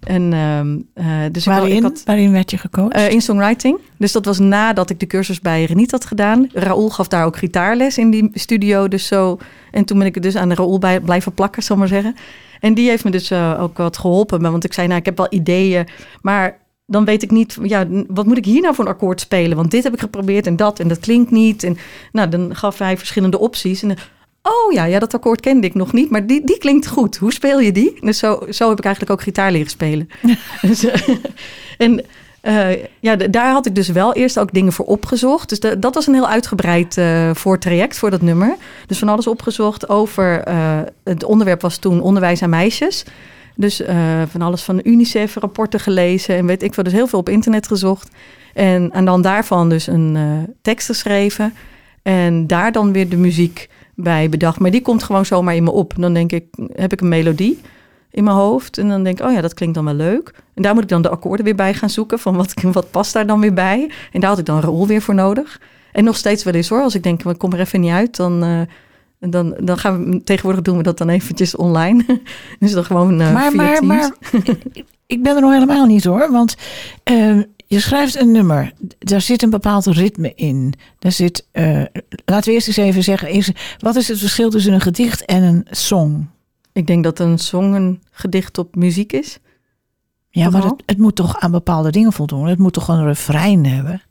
En 0.00 0.32
ehm, 0.32 0.78
eh, 0.94 1.32
dus 1.32 1.44
waarin, 1.44 1.76
ik 1.76 1.82
had 1.82 2.02
waarin 2.04 2.32
werd 2.32 2.50
je 2.50 2.58
gecoacht? 2.58 2.92
eh, 2.92 3.10
in 3.10 3.20
songwriting. 3.20 3.78
Dus 3.96 4.12
dat 4.12 4.24
was 4.24 4.38
nadat 4.38 4.90
ik 4.90 5.00
de 5.00 5.06
cursus 5.06 5.40
bij 5.40 5.64
Reniet 5.64 5.90
had 5.90 6.04
gedaan. 6.04 6.48
Raoul 6.52 6.88
gaf 6.90 7.08
daar 7.08 7.24
ook 7.24 7.36
gitaarles 7.36 7.98
in 7.98 8.10
die 8.10 8.30
studio. 8.32 8.88
Dus 8.88 9.06
zo. 9.06 9.38
En 9.70 9.84
toen 9.84 9.98
ben 9.98 10.06
ik 10.06 10.14
er 10.14 10.20
dus 10.20 10.36
aan 10.36 10.52
Raoul 10.52 10.78
bij 10.78 11.00
blijven 11.00 11.32
plakken, 11.32 11.62
zal 11.62 11.76
ik 11.76 11.80
maar 11.82 11.90
zeggen. 11.90 12.14
En 12.60 12.74
die 12.74 12.88
heeft 12.88 13.04
me 13.04 13.10
dus 13.10 13.30
eh, 13.30 13.58
ook 13.60 13.76
wat 13.76 13.98
geholpen. 13.98 14.40
Want 14.40 14.64
ik 14.64 14.72
zei, 14.72 14.86
nou, 14.86 14.98
ik 14.98 15.06
heb 15.06 15.16
wel 15.16 15.26
ideeën. 15.30 15.86
Maar 16.22 16.58
dan 16.86 17.04
weet 17.04 17.22
ik 17.22 17.30
niet, 17.30 17.58
ja, 17.62 17.86
wat 18.08 18.26
moet 18.26 18.36
ik 18.36 18.44
hier 18.44 18.60
nou 18.60 18.74
voor 18.74 18.84
een 18.84 18.90
akkoord 18.90 19.20
spelen? 19.20 19.56
Want 19.56 19.70
dit 19.70 19.84
heb 19.84 19.92
ik 19.92 20.00
geprobeerd 20.00 20.46
en 20.46 20.56
dat 20.56 20.80
en 20.80 20.88
dat 20.88 20.98
klinkt 20.98 21.30
niet. 21.30 21.62
En 21.62 21.76
nou, 22.12 22.28
dan 22.28 22.56
gaf 22.56 22.78
hij 22.78 22.98
verschillende 22.98 23.38
opties. 23.38 23.82
En 23.82 23.96
oh 24.46 24.72
ja, 24.72 24.84
ja, 24.84 24.98
dat 24.98 25.14
akkoord 25.14 25.40
kende 25.40 25.66
ik 25.66 25.74
nog 25.74 25.92
niet. 25.92 26.10
Maar 26.10 26.26
die, 26.26 26.44
die 26.44 26.58
klinkt 26.58 26.86
goed. 26.86 27.16
Hoe 27.16 27.32
speel 27.32 27.60
je 27.60 27.72
die? 27.72 27.96
Dus 28.00 28.18
zo, 28.18 28.42
zo 28.50 28.68
heb 28.68 28.78
ik 28.78 28.84
eigenlijk 28.84 29.14
ook 29.14 29.22
gitaar 29.22 29.52
leren 29.52 29.70
spelen. 29.70 30.08
dus, 30.62 30.84
eh, 30.84 31.08
en 31.78 32.04
eh, 32.40 32.84
ja, 33.00 33.16
daar 33.16 33.52
had 33.52 33.66
ik 33.66 33.74
dus 33.74 33.88
wel 33.88 34.14
eerst 34.14 34.38
ook 34.38 34.52
dingen 34.52 34.72
voor 34.72 34.84
opgezocht. 34.84 35.48
Dus 35.48 35.60
de- 35.60 35.78
dat 35.78 35.94
was 35.94 36.06
een 36.06 36.14
heel 36.14 36.28
uitgebreid 36.28 36.96
eh 36.96 37.30
voortraject 37.34 37.98
voor 37.98 38.10
dat 38.10 38.22
nummer. 38.22 38.56
Dus 38.86 38.98
van 38.98 39.08
alles 39.08 39.26
opgezocht 39.26 39.88
over... 39.88 40.42
het 41.04 41.24
onderwerp 41.24 41.60
was 41.60 41.76
toen 41.76 42.00
onderwijs 42.00 42.42
aan 42.42 42.50
meisjes. 42.50 43.04
Dus 43.54 43.82
van 44.30 44.42
alles 44.42 44.62
van 44.62 44.80
UNICEF, 44.82 45.34
rapporten 45.34 45.80
gelezen 45.80 46.36
en 46.36 46.46
weet 46.46 46.62
ik 46.62 46.74
veel. 46.74 46.82
Dus 46.82 46.92
heel 46.92 47.06
veel 47.06 47.18
op 47.18 47.28
internet 47.28 47.66
gezocht. 47.66 48.08
En, 48.54 48.90
en 48.92 49.04
dan 49.04 49.22
daarvan 49.22 49.68
dus 49.68 49.86
een 49.86 50.16
tekst 50.62 50.86
geschreven. 50.86 51.54
En 52.02 52.46
daar 52.46 52.72
dan 52.72 52.92
weer 52.92 53.08
de 53.08 53.16
muziek 53.16 53.68
bij 53.96 54.28
bedacht. 54.28 54.58
Maar 54.58 54.70
die 54.70 54.82
komt 54.82 55.02
gewoon 55.02 55.26
zomaar 55.26 55.54
in 55.54 55.64
me 55.64 55.70
op. 55.70 55.92
Dan 55.96 56.14
denk 56.14 56.32
ik, 56.32 56.44
heb 56.72 56.92
ik 56.92 57.00
een 57.00 57.08
melodie 57.08 57.60
in 58.10 58.24
mijn 58.24 58.36
hoofd. 58.36 58.78
En 58.78 58.88
dan 58.88 59.02
denk 59.04 59.18
ik, 59.20 59.26
oh 59.26 59.32
ja, 59.32 59.40
dat 59.40 59.54
klinkt 59.54 59.74
dan 59.74 59.84
wel 59.84 59.94
leuk. 59.94 60.34
En 60.54 60.62
daar 60.62 60.74
moet 60.74 60.82
ik 60.82 60.88
dan 60.88 61.02
de 61.02 61.08
akkoorden 61.08 61.44
weer 61.44 61.54
bij 61.54 61.74
gaan 61.74 61.90
zoeken. 61.90 62.18
Van 62.18 62.36
wat, 62.36 62.54
wat 62.72 62.90
past 62.90 63.12
daar 63.12 63.26
dan 63.26 63.40
weer 63.40 63.54
bij? 63.54 63.90
En 64.12 64.20
daar 64.20 64.30
had 64.30 64.38
ik 64.38 64.44
dan 64.46 64.60
Raoul 64.60 64.86
weer 64.86 65.02
voor 65.02 65.14
nodig. 65.14 65.60
En 65.92 66.04
nog 66.04 66.16
steeds 66.16 66.44
wel 66.44 66.54
eens 66.54 66.68
hoor. 66.68 66.82
Als 66.82 66.94
ik 66.94 67.02
denk, 67.02 67.22
ik 67.24 67.38
kom 67.38 67.52
er 67.52 67.60
even 67.60 67.80
niet 67.80 67.90
uit, 67.92 68.16
dan... 68.16 68.42
eh, 68.42 68.60
dan, 69.30 69.54
dan 69.60 69.78
gaan 69.78 70.10
we 70.10 70.22
tegenwoordig 70.24 70.62
doen 70.62 70.76
we 70.76 70.82
dat 70.82 70.98
dan 70.98 71.08
eventjes 71.08 71.56
online. 71.56 72.04
dus 72.58 72.72
dan 72.72 72.84
gewoon 72.84 73.20
eh 73.20 73.32
maar, 73.32 73.50
via 73.50 73.62
maar, 73.62 73.74
Teams. 73.78 73.86
maar 74.32 74.56
ik- 75.06 75.22
ben 75.22 75.34
er 75.34 75.40
nog 75.40 75.52
helemaal 75.52 75.86
niet 75.86 76.04
hoor. 76.04 76.30
Want 76.30 76.56
eh, 77.02 77.36
je 77.66 77.80
schrijft 77.80 78.20
een 78.20 78.30
nummer. 78.30 78.72
Daar 78.98 79.20
zit 79.20 79.42
een 79.42 79.50
bepaald 79.50 79.86
ritme 79.86 80.32
in. 80.34 80.74
Daar 80.98 81.12
zit, 81.12 81.48
eh, 81.52 81.82
laten 82.24 82.48
we 82.48 82.52
eerst 82.52 82.66
eens 82.66 82.76
even 82.76 83.02
zeggen. 83.02 83.30
Is, 83.30 83.52
wat 83.78 83.96
is 83.96 84.08
het 84.08 84.18
verschil 84.18 84.50
tussen 84.50 84.72
een 84.72 84.80
gedicht 84.80 85.24
en 85.24 85.42
een 85.42 85.66
song? 85.70 86.28
Ik 86.72 86.86
denk 86.86 87.04
dat 87.04 87.18
een 87.18 87.38
song 87.38 87.74
een 87.74 88.02
gedicht 88.10 88.58
op 88.58 88.74
muziek 88.74 89.12
is. 89.12 89.38
Ja, 90.30 90.50
maar 90.50 90.64
het, 90.64 90.82
het 90.86 90.98
moet 90.98 91.14
toch 91.14 91.40
aan 91.40 91.50
bepaalde 91.50 91.90
dingen 91.90 92.12
voldoen. 92.12 92.46
Het 92.46 92.58
moet 92.58 92.72
toch 92.72 92.88
een 92.88 93.04
refrein 93.04 93.66
hebben. 93.66 94.02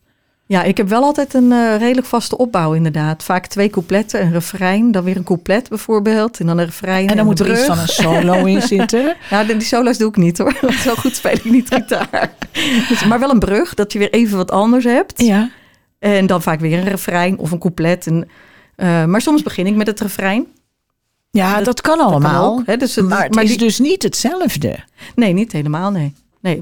Ja, 0.48 0.64
ik 0.64 0.78
heb 0.78 0.88
wel 0.90 1.04
altijd 1.04 1.34
een 1.34 1.52
eh, 1.52 1.78
redelijk 1.78 2.08
vaste 2.08 2.38
opbouw 2.38 2.74
inderdaad. 2.74 3.24
Vaak 3.24 3.48
twee 3.48 3.70
coupletten, 3.70 4.22
een 4.22 4.32
refrein, 4.32 4.92
dan 4.92 5.04
weer 5.04 5.16
een 5.18 5.24
couplet 5.24 5.70
bijvoorbeeld. 5.70 6.40
En 6.40 6.46
dan 6.46 6.58
een 6.58 6.66
refrein 6.66 7.08
En 7.10 7.16
dan 7.16 7.26
moet 7.26 7.40
er 7.40 7.52
iets 7.52 7.66
van 7.66 7.78
een 7.80 7.88
solo 7.88 8.46
in 8.54 8.62
zitten. 8.62 9.16
Ja, 9.30 9.44
die 9.44 9.58
die 9.58 9.68
solo's 9.68 9.98
doe 9.98 10.10
ik 10.10 10.16
niet 10.16 10.38
hoor. 10.38 10.58
Want 10.62 10.74
zo 10.74 10.96
goed 10.96 11.16
speel 11.16 11.32
ik 11.32 11.44
niet 11.46 11.68
gitaar. 11.74 12.34
Dus, 12.90 13.06
maar 13.06 13.20
wel 13.20 13.30
een 13.30 13.40
brug, 13.40 13.74
dat 13.74 13.94
je 13.94 14.00
weer 14.00 14.12
even 14.14 14.38
wat 14.38 14.52
anders 14.52 14.84
hebt. 14.84 15.22
Ja. 15.22 15.50
En 16.00 16.28
dan 16.28 16.42
vaak 16.42 16.60
weer 16.60 16.78
een 16.78 16.88
refrein 16.88 17.38
of 17.38 17.52
een 17.52 17.60
couplet. 17.60 18.08
En, 18.08 18.30
eh, 18.76 19.06
maar 19.06 19.22
soms 19.22 19.44
begin 19.44 19.68
ik 19.68 19.76
met 19.76 19.88
het 19.88 20.00
refrein. 20.00 20.46
Ja, 21.32 21.56
dat, 21.56 21.66
Dat- 21.66 21.82
kan 21.82 21.98
Dat 21.98 22.06
kan 22.06 22.14
allemaal. 22.14 22.52
ook, 22.54 22.66
hè. 22.66 22.78
Dus, 22.78 22.96
het- 22.96 23.06
maar 23.08 23.24
het 23.24 23.36
maar 23.36 23.44
is 23.44 23.50
die- 23.50 23.58
dus 23.60 23.80
niet 23.80 24.04
hetzelfde. 24.04 24.78
Nee, 25.16 25.34
niet 25.34 25.52
helemaal, 25.52 25.92
nee. 25.92 26.14
nee. 26.42 26.62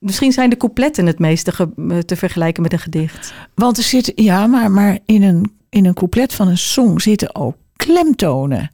Misschien 0.00 0.32
zijn 0.32 0.50
de 0.50 0.56
coupletten 0.56 1.06
het 1.06 1.18
meeste 1.18 1.52
ge- 1.52 2.02
te 2.06 2.16
vergelijken 2.16 2.62
met 2.62 2.72
een 2.72 2.78
gedicht. 2.78 3.32
Want 3.54 3.76
er 3.76 3.82
zit, 3.82 4.12
ja, 4.14 4.46
maar, 4.46 4.70
maar 4.70 4.98
in, 5.06 5.22
een, 5.22 5.52
in 5.68 5.84
een 5.86 5.94
couplet 5.94 6.34
van 6.34 6.48
een 6.48 6.58
song 6.58 6.98
zitten 6.98 7.34
ook 7.34 7.56
klemtonen. 7.76 8.70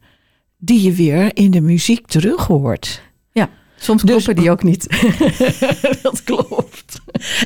Die 0.57 0.81
je 0.81 0.91
weer 0.93 1.35
in 1.35 1.51
de 1.51 1.61
muziek 1.61 2.07
terug 2.07 2.47
hoort. 2.47 3.05
Soms 3.79 4.01
Dus- 4.03 4.11
kloppen 4.23 4.43
die 4.43 4.51
ook 4.51 4.63
niet. 4.63 4.87
dat 6.01 6.23
klopt. 6.23 7.01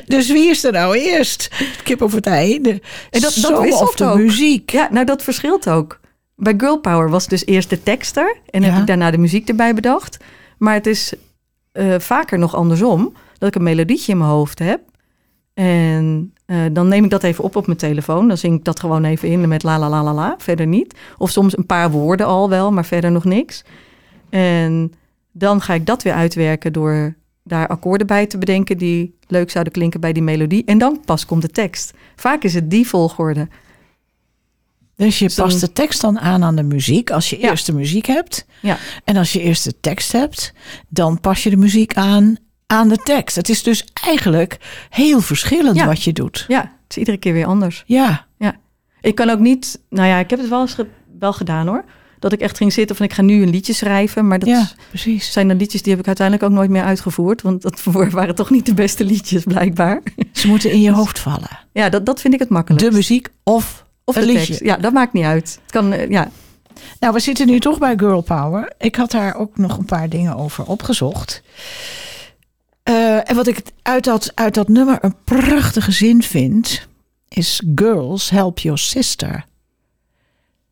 Dus 0.06 0.28
wie 0.30 0.50
is 0.50 0.64
er 0.64 0.72
nou 0.72 0.96
eerst? 0.98 1.50
Kip 1.84 2.02
of 2.02 2.12
het 2.12 2.26
ei? 2.26 2.60
De 2.60 2.70
En 3.10 3.20
dat- 3.20 3.38
dat 3.40 3.60
wisselt 3.62 3.82
of 3.88 3.94
de 3.94 4.04
ook. 4.04 4.16
muziek? 4.16 4.70
Ja, 4.70 4.88
nou 4.90 5.06
dat 5.06 5.22
verschilt 5.22 5.68
ook. 5.68 6.00
Bij 6.36 6.54
Girl 6.56 6.78
Power 6.78 7.10
was 7.10 7.26
dus 7.26 7.46
eerst 7.46 7.70
de 7.70 7.82
tekst 7.82 8.16
er. 8.16 8.36
En 8.50 8.62
Ja. 8.62 8.68
heb 8.70 8.80
ik 8.80 8.86
daarna 8.86 9.10
de 9.10 9.18
muziek 9.18 9.48
erbij 9.48 9.74
bedacht. 9.74 10.16
Maar 10.58 10.74
het 10.74 10.86
is 10.86 11.12
eh, 11.72 11.94
vaker 11.98 12.38
nog 12.38 12.54
andersom. 12.54 13.12
Dat 13.42 13.50
ik 13.50 13.56
een 13.56 13.62
melodietje 13.62 14.12
in 14.12 14.18
mijn 14.18 14.30
hoofd 14.30 14.58
heb. 14.58 14.80
En 15.54 16.34
eh, 16.46 16.56
dan 16.72 16.88
neem 16.88 17.04
ik 17.04 17.10
dat 17.10 17.22
even 17.22 17.44
op 17.44 17.56
op 17.56 17.66
mijn 17.66 17.78
telefoon. 17.78 18.28
Dan 18.28 18.36
zing 18.36 18.58
ik 18.58 18.64
dat 18.64 18.80
gewoon 18.80 19.04
even 19.04 19.28
in 19.28 19.48
met 19.48 19.62
la 19.62 19.78
la 19.78 19.88
la 19.88 20.02
la 20.02 20.14
la. 20.14 20.34
Verder 20.38 20.66
niet. 20.66 20.94
Of 21.18 21.30
soms 21.30 21.56
een 21.56 21.66
paar 21.66 21.90
woorden 21.90 22.26
al 22.26 22.48
wel, 22.48 22.72
maar 22.72 22.84
verder 22.84 23.12
nog 23.12 23.24
niks. 23.24 23.64
En 24.30 24.92
dan 25.32 25.60
ga 25.60 25.74
ik 25.74 25.86
dat 25.86 26.02
weer 26.02 26.12
uitwerken 26.12 26.72
door 26.72 27.14
daar 27.44 27.68
akkoorden 27.68 28.06
bij 28.06 28.26
te 28.26 28.38
bedenken 28.38 28.78
die 28.78 29.18
leuk 29.26 29.50
zouden 29.50 29.72
klinken 29.72 30.00
bij 30.00 30.12
die 30.12 30.22
melodie. 30.22 30.64
En 30.64 30.78
dan 30.78 31.00
pas 31.04 31.26
komt 31.26 31.42
de 31.42 31.50
tekst. 31.50 31.92
Vaak 32.16 32.42
is 32.42 32.54
het 32.54 32.70
die 32.70 32.86
volgorde. 32.88 33.48
Dus 34.96 35.18
je 35.18 35.32
past 35.36 35.60
de 35.60 35.72
tekst 35.72 36.00
dan 36.00 36.18
aan 36.18 36.44
aan 36.44 36.56
de 36.56 36.62
muziek. 36.62 37.10
Als 37.10 37.30
je 37.30 37.40
Ja. 37.40 37.50
eerst 37.50 37.66
de 37.66 37.72
muziek 37.74 38.06
hebt. 38.06 38.46
Ja. 38.60 38.78
En 39.04 39.16
als 39.16 39.32
je 39.32 39.40
eerst 39.40 39.64
de 39.64 39.80
tekst 39.80 40.12
hebt. 40.12 40.52
Dan 40.88 41.20
pas 41.20 41.42
je 41.42 41.50
de 41.50 41.56
muziek 41.56 41.94
aan 41.94 42.36
aan 42.72 42.88
de 42.88 42.96
tekst. 42.96 43.36
Het 43.36 43.48
is 43.48 43.62
dus 43.62 43.84
eigenlijk 44.04 44.58
heel 44.90 45.20
verschillend 45.20 45.76
Ja. 45.76 45.86
wat 45.86 46.02
je 46.02 46.12
doet. 46.12 46.44
Ja, 46.48 46.60
het 46.60 46.70
is 46.90 46.96
iedere 46.96 47.16
keer 47.16 47.32
weer 47.32 47.46
anders. 47.46 47.82
Ja. 47.86 48.26
Ik 49.00 49.14
kan 49.14 49.30
ook 49.30 49.38
niet, 49.38 49.80
nou 49.90 50.08
ja, 50.08 50.18
ik 50.18 50.30
heb 50.30 50.38
het 50.38 50.48
wel 50.48 50.60
eens 50.60 50.74
ge- 50.74 50.86
wel 51.18 51.32
gedaan 51.32 51.66
hoor. 51.66 51.84
Dat 52.18 52.32
ik 52.32 52.40
echt 52.40 52.56
ging 52.56 52.72
zitten 52.72 52.96
van 52.96 53.06
ik 53.06 53.12
ga 53.12 53.22
nu 53.22 53.42
een 53.42 53.50
liedje 53.50 53.72
schrijven. 53.72 54.26
Maar 54.26 54.38
dat 54.38 54.48
ja, 54.48 54.68
precies. 54.88 55.32
zijn 55.32 55.48
dan 55.48 55.56
liedjes 55.56 55.82
die 55.82 55.90
heb 55.90 56.00
ik 56.00 56.06
uiteindelijk 56.06 56.46
ook 56.48 56.54
nooit 56.56 56.70
meer 56.70 56.82
uitgevoerd. 56.82 57.42
Want 57.42 57.62
dat 57.62 57.82
waren 58.10 58.34
toch 58.34 58.50
niet 58.50 58.66
de 58.66 58.74
beste 58.74 59.04
liedjes 59.04 59.42
blijkbaar. 59.44 60.00
Ze 60.32 60.48
moeten 60.48 60.70
in 60.70 60.80
je 60.80 60.92
hoofd 60.92 61.18
vallen. 61.18 61.48
Ja, 61.72 61.88
dat, 61.88 62.06
dat 62.06 62.20
vind 62.20 62.34
ik 62.34 62.40
het 62.40 62.48
makkelijk. 62.48 62.84
De 62.84 62.90
muziek 62.90 63.28
of, 63.42 63.84
of 64.04 64.16
een 64.16 64.20
de 64.22 64.26
liedje. 64.32 64.46
tekst. 64.46 64.62
Ja, 64.64 64.76
dat 64.76 64.92
maakt 64.92 65.12
niet 65.12 65.24
uit. 65.24 65.58
Het 65.62 65.70
kan, 65.72 65.92
eh, 65.92 66.08
ja. 66.10 66.30
Nou, 67.00 67.12
we 67.14 67.20
zitten 67.20 67.46
nu 67.46 67.60
toch 67.60 67.78
bij 67.78 67.94
Girl 67.96 68.20
Power. 68.20 68.72
Ik 68.78 68.94
had 68.96 69.10
daar 69.10 69.34
ook 69.36 69.56
nog 69.56 69.78
een 69.78 69.84
paar 69.84 70.08
dingen 70.08 70.36
over 70.36 70.64
opgezocht. 70.64 71.42
Eh, 72.82 73.30
en 73.30 73.36
wat 73.36 73.46
ik 73.46 73.62
uit 73.82 74.04
dat, 74.04 74.32
uit 74.34 74.54
dat 74.54 74.68
nummer 74.68 74.98
een 75.00 75.14
prachtige 75.24 75.92
zin 75.92 76.22
vind. 76.22 76.88
is 77.28 77.62
Girls 77.74 78.30
Help 78.30 78.58
Your 78.58 78.78
Sister. 78.78 79.44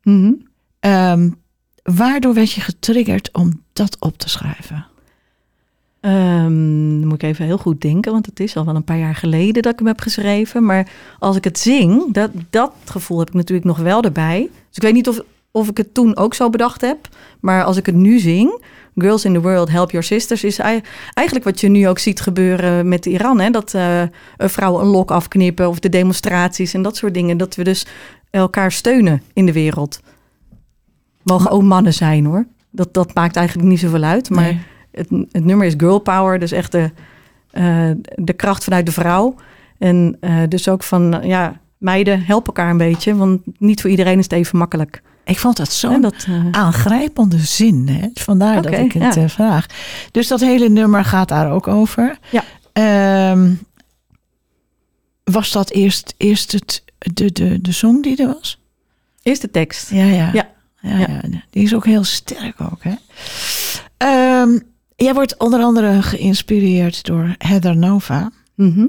Mhm. 0.03 0.31
Ehm, 0.79 1.29
waardoor 1.83 2.33
werd 2.33 2.51
je 2.51 2.61
getriggerd 2.61 3.29
om 3.31 3.63
dat 3.73 3.97
op 3.99 4.17
te 4.17 4.29
schrijven? 4.29 4.85
Ehm, 5.99 6.99
dan 6.99 7.07
moet 7.07 7.23
ik 7.23 7.29
even 7.29 7.45
heel 7.45 7.57
goed 7.57 7.81
denken, 7.81 8.11
want 8.11 8.25
het 8.25 8.39
is 8.39 8.55
al 8.55 8.65
wel 8.65 8.75
een 8.75 8.83
paar 8.83 8.97
jaar 8.97 9.15
geleden 9.15 9.61
dat 9.61 9.71
ik 9.71 9.79
hem 9.79 9.87
heb 9.87 9.99
geschreven. 9.99 10.65
Maar 10.65 10.91
als 11.19 11.35
ik 11.35 11.43
het 11.43 11.59
zing, 11.59 12.13
dat, 12.13 12.31
dat 12.49 12.73
gevoel 12.85 13.19
heb 13.19 13.27
ik 13.27 13.33
natuurlijk 13.33 13.67
nog 13.67 13.77
wel 13.77 14.01
erbij. 14.01 14.39
Dus 14.41 14.75
ik 14.75 14.81
weet 14.81 14.93
niet 14.93 15.07
of, 15.07 15.21
of 15.51 15.69
ik 15.69 15.77
het 15.77 15.93
toen 15.93 16.17
ook 16.17 16.33
zo 16.33 16.49
bedacht 16.49 16.81
heb. 16.81 16.97
Maar 17.39 17.63
als 17.63 17.77
ik 17.77 17.85
het 17.85 17.95
nu 17.95 18.19
zing, 18.19 18.63
Girls 18.95 19.25
in 19.25 19.33
the 19.33 19.41
World, 19.41 19.69
Help 19.69 19.91
Your 19.91 20.05
Sisters, 20.05 20.43
is 20.43 20.59
ei- 20.59 20.81
eigenlijk 21.13 21.45
wat 21.47 21.59
je 21.61 21.69
nu 21.69 21.87
ook 21.87 21.99
ziet 21.99 22.21
gebeuren 22.21 22.87
met 22.87 23.05
Iran. 23.05 23.39
Hè? 23.39 23.49
Dat 23.49 23.73
eh, 23.73 24.01
vrouwen 24.37 24.81
een 24.83 24.87
lok 24.89 25.11
afknippen 25.11 25.67
of 25.69 25.79
de 25.79 25.89
demonstraties 25.89 26.73
en 26.73 26.81
dat 26.81 26.97
soort 26.97 27.13
dingen. 27.13 27.37
Dat 27.37 27.55
we 27.55 27.63
dus 27.63 27.85
elkaar 28.29 28.71
steunen 28.71 29.21
in 29.33 29.45
de 29.45 29.53
wereld. 29.53 29.99
Mogen 31.23 31.51
ook 31.51 31.61
mannen 31.63 31.93
zijn 31.93 32.25
hoor. 32.25 32.45
Dat, 32.69 32.93
dat 32.93 33.13
maakt 33.13 33.35
eigenlijk 33.35 33.67
niet 33.67 33.79
zoveel 33.79 34.03
uit. 34.03 34.29
Maar 34.29 34.43
Nee. 34.43 34.59
het, 34.91 35.09
het 35.31 35.45
nummer 35.45 35.67
is 35.67 35.73
girl 35.77 35.99
power, 35.99 36.39
dus 36.39 36.51
echt 36.51 36.71
de, 36.71 36.91
eh, 37.51 37.91
de 38.15 38.33
kracht 38.33 38.63
vanuit 38.63 38.85
de 38.85 38.91
vrouw. 38.91 39.35
En 39.77 40.17
eh, 40.19 40.37
dus 40.49 40.69
ook 40.69 40.83
van, 40.83 41.19
ja, 41.23 41.59
meiden, 41.77 42.23
help 42.23 42.47
elkaar 42.47 42.69
een 42.69 42.77
beetje, 42.77 43.15
want 43.15 43.41
niet 43.57 43.81
voor 43.81 43.89
iedereen 43.89 44.17
is 44.17 44.23
het 44.23 44.33
even 44.33 44.57
makkelijk. 44.57 45.01
Ik 45.23 45.39
vond 45.39 45.57
dat 45.57 45.71
zo'n 45.71 46.03
eh, 46.03 46.47
aangrijpende 46.51 47.37
zin. 47.37 47.87
Hè? 47.87 48.07
Vandaar 48.13 48.61
dat 48.61 48.71
ik 48.73 48.91
het 48.91 49.15
ja. 49.15 49.21
eh, 49.21 49.29
vraag. 49.29 49.65
Dus 50.11 50.27
dat 50.27 50.39
hele 50.39 50.69
nummer 50.69 51.05
gaat 51.05 51.27
daar 51.27 51.51
ook 51.51 51.67
over. 51.67 52.17
Ja. 52.29 52.43
Ehm, 52.73 53.53
was 55.23 55.51
dat 55.51 55.69
eerst, 55.71 56.13
eerst 56.17 56.51
het, 56.51 56.83
de, 56.97 57.31
de, 57.31 57.61
de 57.61 57.71
song 57.71 58.01
die 58.01 58.21
er 58.21 58.27
was? 58.27 58.59
Eerst 59.23 59.41
de 59.41 59.51
tekst. 59.51 59.89
Ja, 59.89 60.05
ja. 60.05 60.29
Ja. 60.33 60.49
ja. 60.81 61.21
Die 61.49 61.63
is 61.63 61.75
ook 61.75 61.85
heel 61.85 62.03
sterk 62.03 62.61
ook. 62.61 62.83
Hè? 62.83 62.93
Ehm, 63.97 64.59
jij 64.95 65.13
wordt 65.13 65.37
onder 65.37 65.61
andere 65.61 66.01
geïnspireerd 66.01 67.03
door 67.03 67.35
Heather 67.37 67.77
Nova. 67.77 68.31
Mhm. 68.55 68.85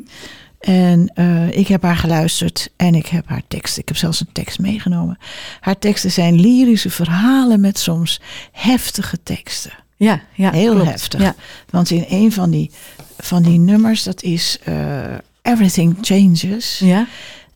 En 0.63 1.11
eh, 1.15 1.57
ik 1.57 1.69
heb 1.69 1.83
haar 1.83 1.97
geluisterd 1.97 2.71
en 2.77 2.95
ik 2.95 3.07
heb 3.07 3.29
haar 3.29 3.43
tekst. 3.49 3.79
Ik 3.79 3.89
heb 3.89 3.97
zelfs 3.97 4.21
een 4.21 4.33
tekst 4.33 4.59
meegenomen. 4.59 5.19
Haar 5.61 5.79
teksten 5.79 6.11
zijn 6.11 6.41
lyrische 6.41 6.91
verhalen 6.91 7.61
met 7.61 7.79
soms 7.79 8.21
heftige 8.53 9.23
teksten. 9.23 9.73
Ja, 9.97 10.21
ja. 10.35 10.51
Heel 10.53 10.73
klopt. 10.75 10.89
heftig. 10.91 11.21
Ja. 11.21 11.35
Want 11.71 11.91
in 11.91 12.05
een 12.09 12.33
van 12.33 12.51
die, 12.51 12.71
van 13.19 13.43
die 13.43 13.59
nummers, 13.59 14.03
dat 14.03 14.23
is 14.23 14.59
eh, 14.65 15.15
Everything 15.43 15.97
Changes. 16.01 16.79
Ja. 16.79 17.07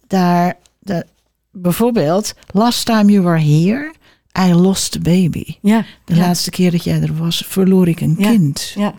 Daar, 0.07 0.55
de, 0.79 1.07
bijvoorbeeld, 1.51 2.35
Last 2.51 2.85
time 2.87 3.13
you 3.13 3.23
were 3.25 3.41
here, 3.41 3.93
I 4.39 4.53
lost 4.55 4.97
a 4.97 5.01
baby. 5.01 5.57
Ja. 5.63 5.85
De 6.05 6.15
ja. 6.15 6.21
laatste 6.21 6.51
keer 6.51 6.71
dat 6.71 6.85
jij 6.85 7.01
er 7.03 7.17
was, 7.17 7.45
verloor 7.47 7.89
ik 7.89 8.01
een 8.01 8.15
Ja. 8.19 8.29
kind. 8.31 8.73
Ja. 8.77 8.95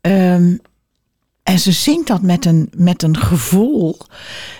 Ehm, 0.00 0.56
en 1.48 1.58
ze 1.58 1.72
zingt 1.72 2.06
dat 2.06 2.22
met 2.22 2.44
een, 2.44 2.70
met 2.76 3.02
een 3.02 3.16
gevoel 3.16 3.96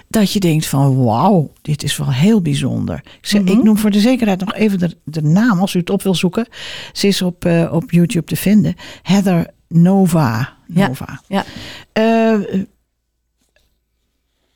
dat 0.09 0.33
je 0.33 0.41
denkt 0.41 0.67
van 0.67 1.05
wauw, 1.05 1.53
dit 1.63 1.83
is 1.83 1.97
wel 1.97 2.13
heel 2.13 2.43
bijzonder. 2.43 2.97
Ik, 3.21 3.27
zeg, 3.27 3.43
Mhm. 3.43 3.51
ik 3.53 3.63
noem 3.63 3.79
voor 3.79 3.91
de 3.91 4.01
zekerheid 4.01 4.41
nog 4.41 4.55
even 4.55 4.79
de, 4.79 4.97
de 5.05 5.23
naam 5.23 5.59
als 5.61 5.75
u 5.75 5.79
het 5.79 5.91
op 5.91 6.03
wil 6.03 6.15
zoeken. 6.15 6.47
Ze 6.93 7.07
is 7.07 7.23
op, 7.23 7.45
eh, 7.45 7.73
op 7.73 7.91
YouTube 7.91 8.27
te 8.27 8.37
vinden. 8.37 8.75
Heather 9.03 9.47
Nova. 9.69 10.57
Nova. 10.67 11.21
ja. 11.27 11.45
Eh, 11.93 12.61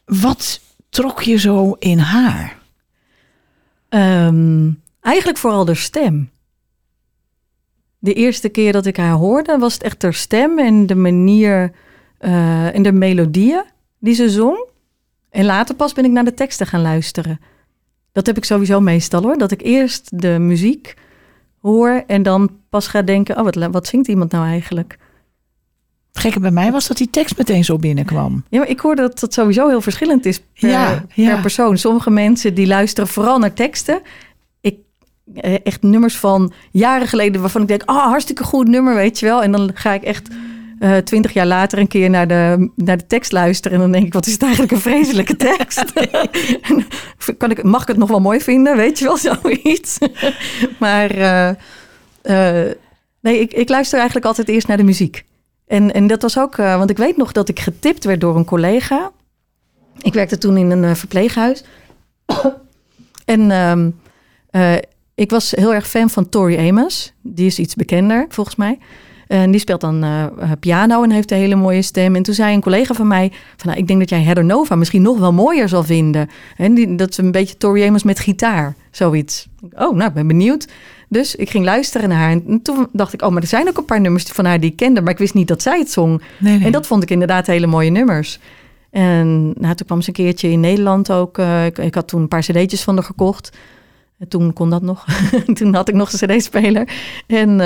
wat 0.05 0.61
trok 0.89 1.23
je 1.23 1.37
zo 1.39 1.73
in 1.79 1.99
haar? 1.99 2.59
Ehm, 3.89 4.71
eigenlijk 5.01 5.39
vooral 5.39 5.65
de 5.65 5.75
stem. 5.75 6.31
De 7.99 8.12
eerste 8.12 8.49
keer 8.49 8.73
dat 8.73 8.87
ik 8.87 8.97
haar 8.97 9.12
hoorde, 9.15 9.59
was 9.59 9.73
het 9.73 9.83
echt 9.83 10.03
haar 10.03 10.15
stem 10.15 10.59
en 10.59 10.87
de 10.87 10.95
manier 10.95 11.73
eh, 12.23 12.75
en 12.75 12.83
de 12.83 12.93
melodieën 12.93 13.64
die 13.99 14.14
ze 14.14 14.31
zong. 14.31 14.67
En 15.31 15.45
later 15.45 15.75
pas 15.75 15.93
ben 15.93 16.05
ik 16.05 16.11
naar 16.11 16.25
de 16.25 16.35
teksten 16.35 16.67
gaan 16.67 16.83
luisteren. 16.83 17.41
Dat 18.12 18.26
heb 18.26 18.37
ik 18.37 18.45
sowieso 18.45 18.81
meestal 18.81 19.23
hoor. 19.23 19.38
Dat 19.38 19.50
ik 19.50 19.62
eerst 19.62 20.21
de 20.21 20.38
muziek 20.38 20.95
hoor 21.61 22.05
en 22.07 22.23
dan 22.23 22.50
pas 22.69 22.87
ga 22.87 23.02
denken: 23.02 23.38
oh, 23.38 23.45
wat, 23.45 23.55
wat 23.71 23.87
zingt 23.87 24.09
iemand 24.09 24.33
nou 24.33 24.47
eigenlijk? 24.47 24.99
Het 26.12 26.23
gekke 26.23 26.41
bij 26.41 26.50
mij 26.50 26.73
was 26.73 26.88
dat 26.88 26.97
die 26.97 27.11
tekst 27.11 27.38
meteen 27.38 27.64
zo 27.64 27.76
binnenkwam. 27.76 28.45
Ja, 28.49 28.59
maar 28.59 28.69
ik 28.69 28.81
hoor 28.81 28.97
dat 28.97 29.21
dat 29.21 29.33
sowieso 29.33 29.69
heel 29.69 29.81
verschillend 29.81 30.26
is 30.26 30.41
per, 30.61 30.71
Ja, 30.71 31.05
ja. 31.14 31.33
per 31.33 31.41
persoon. 31.41 31.79
Sommige 31.79 32.11
mensen 32.11 32.55
die 32.55 32.67
luisteren 32.67 33.09
vooral 33.09 33.38
naar 33.38 33.52
teksten. 33.52 34.00
Ik 34.61 34.76
eh, 35.35 35.55
echt 35.62 35.83
nummers 35.83 36.17
van 36.17 36.52
jaren 36.71 37.09
geleden 37.09 37.41
waarvan 37.41 37.62
ik 37.62 37.69
denk, 37.69 37.83
ah, 37.85 38.07
hartstikke 38.07 38.45
goed 38.45 38.69
nummer, 38.69 38.95
weet 38.95 39.19
je 39.19 39.26
wel. 39.26 39.43
En 39.43 39.52
dan 39.52 39.71
ga 39.75 39.93
ik 39.93 40.02
echt 40.02 40.29
eh, 40.83 40.97
twintig 40.97 41.33
jaar 41.33 41.47
later 41.47 41.79
een 41.79 41.89
keer 41.89 42.11
naar 42.11 42.29
de, 42.29 42.71
naar 42.77 42.97
de 42.97 43.07
tekst 43.07 43.33
luisteren. 43.33 43.77
En 43.77 43.83
dan 43.83 43.93
denk 43.93 44.07
ik, 44.07 44.12
wat 44.12 44.27
is 44.27 44.33
het 44.33 44.43
eigenlijk 44.43 44.73
een 44.73 44.81
vreselijke 44.81 45.37
tekst? 45.57 45.93
En 46.62 46.87
kan 47.39 47.51
ik, 47.51 47.62
mag 47.62 47.83
ik 47.83 47.89
het 47.89 47.97
nog 47.97 48.09
wel 48.09 48.21
mooi 48.21 48.41
vinden, 48.41 48.77
weet 48.77 48.99
je 48.99 49.05
wel, 49.05 49.17
zoiets. 49.33 49.99
maar 50.79 51.11
eh, 51.11 51.49
eh, 52.23 52.75
nee, 53.21 53.41
ik, 53.41 53.53
ik 53.53 53.69
luister 53.69 53.97
eigenlijk 53.97 54.27
altijd 54.27 54.49
eerst 54.49 54.67
naar 54.67 54.77
de 54.77 54.83
muziek. 54.83 55.25
En, 55.73 55.93
en 55.93 56.07
dat 56.07 56.23
was 56.23 56.39
ook, 56.39 56.59
eh, 56.59 56.77
want 56.77 56.91
ik 56.91 56.97
weet 56.97 57.17
nog 57.17 57.33
dat 57.33 57.49
ik 57.49 57.61
getipt 57.61 58.05
werd 58.05 58.21
door 58.21 58.37
een 58.37 58.45
collega. 58.45 59.12
Ik 60.03 60.12
werkte 60.12 60.39
toen 60.39 60.57
in 60.57 60.71
een 60.71 60.85
eh, 60.85 60.95
verpleeghuis. 60.95 61.65
en 63.25 63.51
ehm, 63.51 63.91
eh, 64.51 64.75
ik 65.15 65.31
was 65.31 65.51
heel 65.51 65.75
erg 65.75 65.89
fan 65.89 66.11
van 66.11 66.29
Tori 66.29 66.69
Amos. 66.69 67.12
Die 67.23 67.47
is 67.47 67.59
iets 67.59 67.75
bekender, 67.75 68.27
volgens 68.29 68.57
mij. 68.57 68.79
En 69.33 69.51
die 69.51 69.61
speelt 69.61 69.81
dan 69.81 70.03
eh, 70.03 70.25
eh, 70.25 70.51
piano 70.61 71.03
en 71.03 71.11
heeft 71.11 71.31
een 71.31 71.39
hele 71.39 71.55
mooie 71.55 71.83
stem. 71.83 72.17
En 72.17 72.23
toen 72.23 72.35
zei 72.35 72.55
een 72.55 72.61
collega 72.61 72.95
van 72.95 73.07
mij: 73.07 73.33
van, 73.57 73.69
nou, 73.69 73.79
Ik 73.79 73.87
denk 73.87 73.99
dat 73.99 74.09
jij 74.09 74.23
Heather 74.23 74.45
Nova 74.45 74.75
misschien 74.75 75.03
nog 75.03 75.19
wel 75.19 75.33
mooier 75.33 75.69
zal 75.69 75.83
vinden. 75.83 76.31
En 76.57 76.75
die, 76.75 76.95
dat 76.95 77.11
is 77.11 77.17
een 77.17 77.31
beetje 77.31 77.57
Tori 77.57 77.87
Amos 77.87 78.03
met 78.03 78.19
gitaar, 78.19 78.75
zoiets. 78.91 79.49
Oh, 79.73 79.95
nou, 79.97 80.09
ik 80.09 80.15
ben 80.15 80.27
benieuwd. 80.27 80.69
Dus 81.09 81.35
ik 81.35 81.51
ging 81.51 81.65
luisteren 81.65 82.09
naar 82.09 82.19
haar. 82.19 82.31
En 82.31 82.62
toen 82.62 82.89
dacht 82.93 83.12
ik: 83.12 83.23
Oh, 83.23 83.31
maar 83.31 83.43
er 83.43 83.49
zijn 83.49 83.69
ook 83.69 83.77
een 83.77 83.85
paar 83.85 84.01
nummers 84.01 84.25
van 84.25 84.45
haar 84.45 84.61
die 84.61 84.71
ik 84.71 84.77
kende. 84.77 85.01
Maar 85.01 85.12
ik 85.12 85.19
wist 85.19 85.35
niet 85.35 85.49
dat 85.49 85.62
zij 85.62 85.79
het 85.79 85.91
zong. 85.91 86.23
Nee, 86.39 86.57
nee. 86.57 86.67
En 86.67 86.73
dat 86.73 86.87
vond 86.87 87.03
ik 87.03 87.11
inderdaad 87.11 87.47
hele 87.47 87.67
mooie 87.67 87.91
nummers. 87.91 88.39
En 88.91 89.45
nou, 89.45 89.75
toen 89.75 89.87
kwam 89.87 90.01
ze 90.03 90.09
een 90.09 90.15
keertje 90.15 90.51
in 90.51 90.61
Nederland 90.61 91.12
ook. 91.12 91.39
eh, 91.39 91.67
ik, 91.67 91.79
ik 91.79 91.95
had 91.95 92.09
toen 92.09 92.21
een 92.21 92.29
paar 92.29 92.41
cd'tjes 92.41 92.83
van 92.83 92.95
haar 92.95 93.05
gekocht. 93.05 93.57
En 94.19 94.29
toen 94.29 94.53
kon 94.53 94.71
dat 94.71 94.83
nog. 94.83 95.05
toen 95.55 95.75
had 95.75 95.89
ik 95.89 95.95
nog 95.95 96.12
een 96.12 96.29
cd-speler. 96.29 96.89
En 97.27 97.61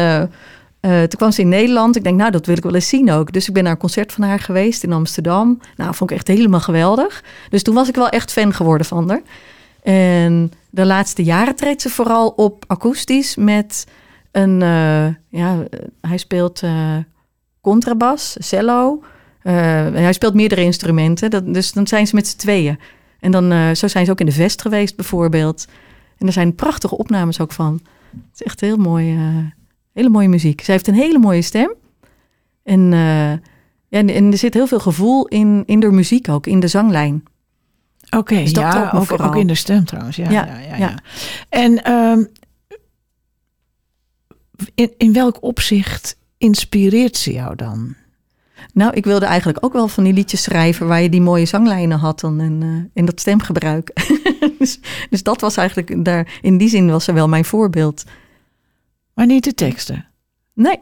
eh, 0.81 0.99
toen 0.99 1.19
kwam 1.19 1.31
ze 1.31 1.41
in 1.41 1.49
Nederland. 1.49 1.97
Ik 1.97 2.05
denk, 2.05 2.17
nou, 2.17 2.31
dat 2.31 2.47
wil 2.47 2.57
ik 2.57 2.63
wel 2.63 2.75
eens 2.75 2.89
zien 2.89 3.11
ook. 3.11 3.33
Dus 3.33 3.49
ik 3.49 3.55
ben 3.55 3.63
naar 3.63 3.73
een 3.73 3.79
concert 3.79 4.13
van 4.13 4.25
haar 4.25 4.41
geweest 4.41 4.83
in 4.83 4.93
Amsterdam. 4.93 5.61
Nou, 5.77 5.95
vond 5.95 6.11
ik 6.11 6.17
echt 6.17 6.29
helemaal 6.29 6.61
geweldig. 6.61 7.25
Dus 7.51 7.63
toen 7.63 7.75
was 7.75 7.89
ik 7.89 7.95
wel 7.95 8.09
echt 8.09 8.33
fan 8.33 8.53
geworden 8.53 8.87
van 8.87 9.09
haar. 9.09 9.23
En 9.83 10.53
de 10.71 10.87
laatste 10.87 11.25
jaren 11.25 11.57
treedt 11.57 11.83
ze 11.83 11.91
vooral 11.91 12.29
op 12.29 12.65
akoestisch 12.67 13.37
met 13.37 13.87
een... 14.33 14.63
eh, 14.63 15.07
ja, 15.29 15.65
hij 16.01 16.17
speelt 16.17 16.63
eh, 16.63 16.97
contrabas, 17.61 18.37
cello... 18.39 19.03
Hij 19.43 20.13
speelt 20.13 20.35
meerdere 20.35 20.63
instrumenten, 20.63 21.31
dat, 21.31 21.55
dus 21.55 21.73
dan 21.73 21.87
zijn 21.87 22.07
ze 22.07 22.15
met 22.15 22.27
z'n 22.27 22.37
tweeën. 22.37 22.79
En 23.21 23.31
dan, 23.31 23.77
zo 23.77 23.89
zijn 23.89 24.05
ze 24.05 24.11
ook 24.11 24.21
in 24.21 24.27
de 24.27 24.33
Vest 24.33 24.63
geweest 24.63 24.97
bijvoorbeeld. 24.97 25.67
En 26.19 26.27
er 26.27 26.33
zijn 26.33 26.55
prachtige 26.55 26.97
opnames 26.97 27.41
ook 27.41 27.53
van. 27.53 27.81
Het 28.11 28.21
is 28.35 28.43
echt 28.43 28.61
heel 28.61 28.77
mooi, 28.77 29.19
hele 29.97 30.09
mooie 30.09 30.29
muziek. 30.29 30.61
Zij 30.61 30.75
heeft 30.75 30.87
een 30.87 30.95
hele 30.95 31.19
mooie 31.19 31.43
stem. 31.43 31.75
En, 32.63 32.91
ja, 32.91 33.41
en, 33.89 34.09
en 34.09 34.33
er 34.33 34.39
zit 34.39 34.55
heel 34.55 34.67
veel 34.67 34.81
gevoel 34.81 35.27
in, 35.27 35.63
in 35.67 35.81
de 35.81 35.91
muziek 35.91 36.29
ook, 36.29 36.47
in 36.47 36.61
de 36.61 36.69
zanglijn. 36.69 37.25
Oké, 38.11 38.35
Dus 38.35 38.51
ja, 38.51 38.91
ook, 38.95 39.05
vooral. 39.05 39.27
ook 39.27 39.37
in 39.37 39.47
de 39.47 39.55
stem 39.55 39.85
trouwens. 39.85 40.17
Ja, 40.17 40.31
ja, 40.31 40.47
Ja, 40.69 40.77
ja. 40.77 40.95
En 41.49 41.85
ehm, 41.85 42.25
in, 44.75 44.93
in 44.97 45.13
welk 45.13 45.43
opzicht 45.43 46.19
inspireert 46.39 47.17
ze 47.17 47.33
jou 47.33 47.57
dan? 47.57 47.95
Nou, 48.73 48.93
ik 48.95 49.05
wilde 49.05 49.27
eigenlijk 49.27 49.65
ook 49.65 49.73
wel 49.73 49.89
van 49.89 50.05
die 50.05 50.13
liedjes 50.13 50.43
schrijven 50.43 50.87
waar 50.87 51.03
je 51.03 51.09
die 51.09 51.21
mooie 51.21 51.47
zanglijnen 51.47 51.99
had 51.99 52.21
dan 52.21 52.41
en, 52.41 52.63
eh, 52.63 53.01
en 53.01 53.05
dat 53.05 53.21
stemgebruik. 53.21 53.91
dus, 54.59 54.81
dus 55.11 55.23
dat 55.23 55.41
was 55.41 55.57
eigenlijk 55.57 56.05
daar, 56.05 56.39
in 56.43 56.59
die 56.59 56.69
zin 56.69 56.91
was 56.91 57.05
ze 57.05 57.13
wel 57.13 57.29
mijn 57.29 57.45
voorbeeld. 57.45 58.05
Maar 59.17 59.27
niet 59.27 59.45
de 59.45 59.55
teksten. 59.55 60.07
Nee, 60.55 60.79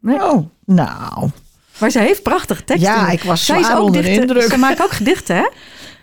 Nee. 0.00 0.22
Oh, 0.22 0.46
nou. 0.64 1.30
Maar 1.78 1.90
ze 1.90 1.98
heeft 1.98 2.22
prachtige 2.22 2.64
teksten. 2.64 2.92
Ja, 2.92 3.10
ik 3.10 3.22
was 3.22 3.44
Zij 3.44 3.60
is 3.60 3.70
ook 3.70 3.82
onder 3.82 4.02
dichter. 4.02 4.20
indruk. 4.22 4.42
Ze 4.50 4.56
maakt 4.56 4.82
ook 4.82 4.90
gedichten, 4.90 5.36
hè? 5.36 5.48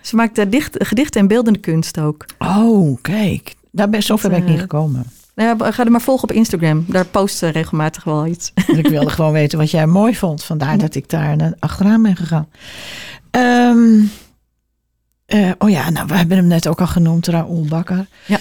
Ze 0.01 0.15
maakt 0.15 0.38
eh, 0.38 0.45
dicht, 0.50 0.75
gedichten 0.79 1.21
en 1.21 1.27
beeldende 1.27 1.59
kunst 1.59 2.00
ook. 2.00 2.25
Oh, 2.38 2.97
kijk. 3.01 3.55
Daar 3.71 3.89
ben, 3.89 4.03
zover 4.03 4.29
ben 4.29 4.38
ik 4.39 4.45
niet 4.45 4.55
eh, 4.55 4.61
gekomen. 4.61 5.05
Nou 5.35 5.57
ja, 5.59 5.71
ga 5.71 5.85
er 5.85 5.91
maar 5.91 6.01
volgen 6.01 6.29
op 6.29 6.35
Instagram. 6.35 6.85
Daar 6.88 7.05
post 7.05 7.38
ze 7.38 7.47
regelmatig 7.47 8.03
wel 8.03 8.25
iets. 8.25 8.51
Ik 8.67 8.88
wilde 8.88 9.09
gewoon 9.09 9.31
weten 9.31 9.57
wat 9.57 9.71
jij 9.71 9.88
mooi 9.88 10.15
vond. 10.15 10.43
Vandaar 10.43 10.77
dat 10.77 10.95
ik 10.95 11.09
daar 11.09 11.35
naar- 11.35 11.53
achteraan 11.59 12.01
ben 12.01 12.15
gegaan. 12.15 12.47
Eh, 15.25 15.51
oh 15.57 15.69
ja, 15.69 15.89
nou, 15.89 16.07
we 16.07 16.15
hebben 16.15 16.38
hem 16.38 16.47
net 16.47 16.67
ook 16.67 16.79
al 16.81 16.88
genoemd, 16.88 17.27
Raoul 17.27 17.65
Bakker. 17.69 18.07
Ja. 18.25 18.39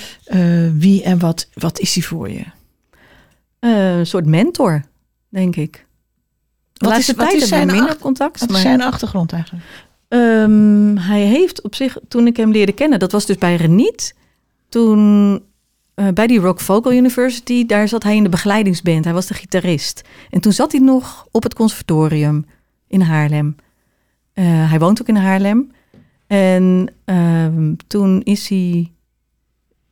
Wie 0.73 1.03
en 1.03 1.19
wat, 1.19 1.49
wat 1.55 1.79
is 1.79 1.95
hij 1.95 2.03
voor 2.03 2.31
je? 2.31 2.45
Eh, 3.61 3.99
een 3.99 4.07
soort 4.07 4.27
mentor, 4.27 4.83
denk 5.29 5.57
ik. 5.57 5.73
De 5.73 6.87
Wat 6.87 6.91
laatste 6.95 7.13
is- 7.13 7.19
wat 7.19 7.29
tijd 7.31 7.51
hebben 7.51 7.69
we 7.69 7.75
minder 7.75 7.99
contact. 7.99 8.41
Wat 8.41 8.49
is 8.49 8.55
maar- 8.55 8.65
zijn 8.65 8.83
achtergrond 8.83 9.33
eigenlijk? 9.33 9.65
Ehm, 10.09 10.97
hij 10.97 11.21
heeft 11.21 11.63
op 11.63 11.75
zich, 11.75 11.97
toen 12.09 12.27
ik 12.27 12.37
hem 12.37 12.51
leerde 12.51 12.73
kennen, 12.73 12.99
dat 12.99 13.13
was 13.13 13.27
dus 13.27 13.39
bij 13.39 13.57
Reniet. 13.57 14.15
Toen 14.69 15.43
eh, 15.95 16.09
bij 16.09 16.27
die 16.27 16.39
Rock 16.41 16.61
Vocal 16.61 16.93
University, 16.93 17.67
daar 17.67 17.89
zat 17.89 18.03
hij 18.03 18.17
in 18.17 18.23
de 18.23 18.29
begeleidingsband. 18.29 19.05
Hij 19.05 19.15
was 19.15 19.27
de 19.27 19.35
gitarist. 19.35 20.03
En 20.31 20.41
toen 20.41 20.53
zat 20.53 20.73
hij 20.73 20.81
nog 20.81 21.27
op 21.31 21.43
het 21.43 21.55
conservatorium 21.55 22.47
in 22.87 23.01
Haarlem. 23.01 23.57
Eh, 24.33 24.71
hij 24.71 24.79
woont 24.79 25.01
ook 25.01 25.09
in 25.09 25.17
Haarlem. 25.17 25.71
En 26.27 26.95
ehm, 27.05 27.75
toen 27.87 28.21
is 28.23 28.49
hij 28.49 28.93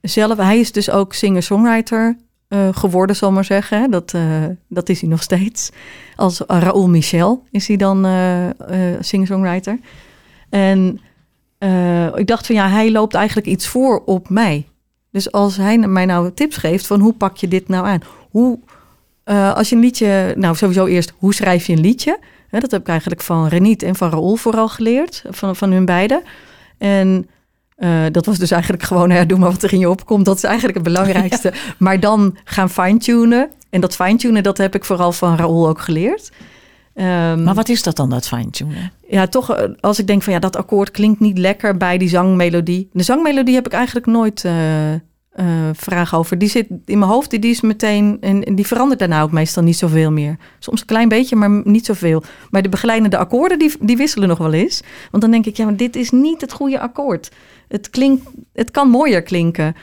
zelf, 0.01 0.37
hij 0.39 0.59
is 0.59 0.73
dus 0.73 0.91
ook 0.91 1.15
singer-songwriter 1.15 2.17
eh, 2.49 2.69
geworden, 2.73 3.17
zal 3.17 3.33
maar 3.33 3.45
zeggen. 3.45 3.91
Dat, 3.91 4.15
eh, 4.15 4.45
dat 4.69 4.89
is 4.89 5.01
hij 5.01 5.11
nog 5.11 5.23
steeds. 5.23 5.71
Als 6.17 6.41
Raoul 6.47 6.89
Michel 6.89 7.45
is 7.51 7.69
hij 7.69 7.77
dan 7.77 8.05
eh, 8.05 8.47
singer-songwriter. 9.01 9.79
En 10.51 11.01
ik 12.15 12.27
dacht 12.27 12.47
van 12.47 12.55
ja, 12.55 12.69
hij 12.69 12.91
loopt 12.91 13.15
eigenlijk 13.15 13.47
iets 13.47 13.67
voor 13.67 14.03
op 14.05 14.29
mij. 14.29 14.67
Dus 15.11 15.33
als 15.33 15.57
hij 15.57 15.79
mij 15.79 16.07
nou 16.07 16.33
tips 16.33 16.57
geeft 16.57 16.87
van 16.87 17.01
hoe 17.01 17.13
pak 17.13 17.37
je 17.37 17.49
dit 17.49 17.69
nou 17.69 17.87
aan? 17.87 18.01
Hoe, 18.31 18.59
als 19.55 19.69
je 19.69 19.75
een 19.75 19.81
liedje, 19.81 20.35
nou 20.37 20.57
sowieso 20.57 20.87
eerst, 20.87 21.13
hoe 21.17 21.35
schrijf 21.35 21.67
je 21.67 21.73
een 21.73 21.81
liedje? 21.81 22.19
Dat 22.51 22.71
heb 22.71 22.81
ik 22.81 22.89
eigenlijk 22.89 23.23
van 23.23 23.47
Reniet 23.47 23.83
en 23.83 23.97
van 23.97 24.11
Raoul 24.11 24.37
vooral 24.37 24.69
geleerd, 24.69 25.25
van, 25.31 25.57
van 25.57 25.73
hun 25.73 25.85
beiden. 25.85 26.23
En 26.79 27.29
eh, 27.79 28.05
dat 28.11 28.27
was 28.27 28.39
dus 28.39 28.51
eigenlijk 28.51 28.83
gewoon, 28.83 29.11
ja, 29.11 29.25
doe 29.25 29.39
maar 29.39 29.51
wat 29.51 29.63
er 29.63 29.73
in 29.73 29.79
je 29.79 29.91
opkomt. 29.91 30.25
Dat 30.25 30.37
is 30.37 30.43
eigenlijk 30.45 30.75
het 30.75 30.85
belangrijkste. 30.87 31.53
Maar 31.79 32.01
dan 32.01 32.37
gaan 32.45 32.71
fine-tunen. 32.71 33.51
En 33.71 33.81
dat 33.81 33.95
fine-tunen, 33.95 34.43
dat 34.43 34.59
heb 34.59 34.75
ik 34.75 34.85
vooral 34.85 35.13
van 35.13 35.37
Raoul 35.37 35.69
ook 35.69 35.81
geleerd. 35.81 36.31
Ehm, 36.95 37.43
Maar 37.43 37.55
wat 37.55 37.69
is 37.69 37.83
dat 37.83 37.97
dan, 37.97 38.11
dat 38.11 38.29
fine-tunen? 38.29 38.93
ja, 39.09 39.27
toch 39.27 39.55
eh, 39.55 39.69
als 39.81 39.99
ik 39.99 40.07
denk 40.07 40.23
van 40.23 40.33
ja, 40.33 40.39
dat 40.39 40.57
akkoord 40.57 40.91
klinkt 40.91 41.21
niet 41.21 41.39
lekker 41.39 41.77
bij 41.77 41.99
die 41.99 42.09
zangmelodie. 42.09 42.89
De 42.93 43.03
zangmelodie 43.03 43.55
heb 43.55 43.67
ik 43.67 43.73
eigenlijk 43.73 44.07
nooit 44.07 44.45
eh 44.45 44.53
eh, 45.39 45.47
vragen 45.73 46.19
over. 46.19 46.39
Die 46.39 46.49
zit 46.49 46.67
in 46.85 46.99
mijn 46.99 47.11
hoofd, 47.11 47.31
die, 47.31 47.39
die 47.39 47.51
is 47.51 47.61
meteen 47.61 48.19
en, 48.21 48.45
en 48.45 48.55
die 48.55 48.67
verandert 48.67 48.99
daarna 48.99 49.23
ook 49.23 49.33
meestal 49.33 49.63
niet 49.63 49.77
zoveel 49.77 50.11
meer. 50.11 50.37
Soms 50.59 50.81
een 50.81 50.87
klein 50.87 51.09
beetje, 51.09 51.37
maar 51.37 51.61
niet 51.65 51.87
zoveel. 51.87 52.23
Maar 52.51 52.63
de 52.63 52.69
begeleidende 52.69 53.17
akkoorden 53.17 53.59
die, 53.59 53.73
die 53.81 53.97
wisselen 53.97 54.29
nog 54.29 54.39
wel 54.39 54.53
eens. 54.53 54.83
Want 55.11 55.23
dan 55.23 55.33
denk 55.33 55.47
ik, 55.47 55.57
ja, 55.57 55.65
maar 55.65 55.77
dit 55.77 55.97
is 55.97 56.11
niet 56.11 56.41
het 56.41 56.53
goede 56.53 56.81
akkoord. 56.81 57.31
Het, 57.69 57.91
klinkt, 57.91 58.27
het 58.53 58.71
kan 58.71 58.89
mooier 58.89 59.23
klinken. 59.23 59.75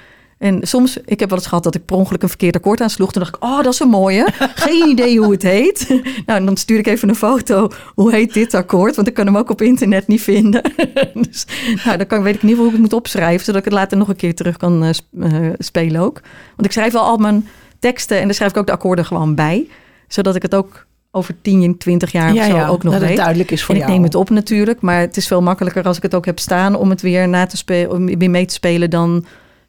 En 0.45 0.59
soms, 0.61 0.97
ik 1.05 1.19
heb 1.19 1.29
wel 1.29 1.37
eens 1.37 1.47
gehad 1.47 1.63
dat 1.63 1.75
ik 1.75 1.85
per 1.85 1.95
ongeluk 1.95 2.21
een 2.21 2.29
verkeerd 2.29 2.55
akkoord 2.55 2.81
aansloeg. 2.81 3.11
Toen 3.11 3.21
dacht 3.21 3.35
ik, 3.35 3.43
oh, 3.43 3.63
dat 3.63 3.73
is 3.73 3.79
een 3.79 3.87
mooie. 3.87 4.27
Geen 4.55 4.87
idee 4.89 5.19
hoe 5.19 5.31
het 5.31 5.41
heet. 5.41 5.87
nou, 6.25 6.39
en 6.39 6.45
dan 6.45 6.57
stuur 6.57 6.77
ik 6.77 6.87
even 6.87 7.09
een 7.09 7.15
foto. 7.15 7.69
Hoe 7.95 8.11
heet 8.11 8.33
dit 8.33 8.53
akkoord? 8.53 8.95
Want 8.95 9.07
ik 9.07 9.13
kan 9.13 9.25
hem 9.25 9.37
ook 9.37 9.49
op 9.49 9.61
internet 9.61 10.07
niet 10.07 10.21
vinden. 10.21 10.61
dus 11.29 11.45
nou, 11.85 11.97
dan 11.97 12.07
kan, 12.07 12.23
weet 12.23 12.35
ik 12.35 12.41
in 12.41 12.49
ieder 12.49 12.63
geval 12.63 12.63
hoe 12.63 12.65
ik 12.65 12.71
het 12.71 12.81
moet 12.81 12.93
opschrijven. 12.93 13.45
Zodat 13.45 13.59
ik 13.59 13.65
het 13.65 13.73
later 13.73 13.97
nog 13.97 14.07
een 14.07 14.15
keer 14.15 14.35
terug 14.35 14.57
kan 14.57 14.83
eh, 14.83 14.89
eh, 15.19 15.53
spelen 15.57 16.01
ook. 16.01 16.21
Want 16.55 16.65
ik 16.67 16.71
schrijf 16.71 16.93
wel 16.93 17.03
al 17.03 17.17
mijn 17.17 17.47
teksten. 17.79 18.17
En 18.17 18.25
dan 18.25 18.33
schrijf 18.33 18.51
ik 18.51 18.57
ook 18.57 18.67
de 18.67 18.71
akkoorden 18.71 19.05
gewoon 19.05 19.35
bij. 19.35 19.67
Zodat 20.07 20.35
ik 20.35 20.41
het 20.41 20.55
ook 20.55 20.85
over 21.11 21.35
10, 21.41 21.77
20 21.77 22.11
jaar 22.11 22.33
of 22.33 22.43
zo 22.43 22.65
ook 22.65 22.83
nog 22.83 22.93
dat 22.93 23.01
weet. 23.01 23.09
het 23.09 23.17
duidelijk 23.17 23.51
is 23.51 23.63
voor 23.63 23.75
En 23.75 23.81
ik 23.81 23.87
jou. 23.87 23.97
neem 23.97 24.07
het 24.07 24.15
op 24.15 24.29
natuurlijk, 24.29 24.81
maar 24.81 24.99
het 24.99 25.17
is 25.17 25.27
veel 25.27 25.41
makkelijker 25.41 25.83
als 25.83 25.97
ik 25.97 26.03
het 26.03 26.15
ook 26.15 26.25
heb 26.25 26.39
staan 26.39 26.75
om 26.75 26.89
het 26.89 27.01
weer 27.01 27.27
na 27.27 27.45
te 27.45 27.57
spelen, 27.57 27.91
om 27.91 28.17
weer 28.17 28.29
mee 28.29 28.45
te 28.45 28.53
spelen 28.53 28.89
dan 28.89 29.25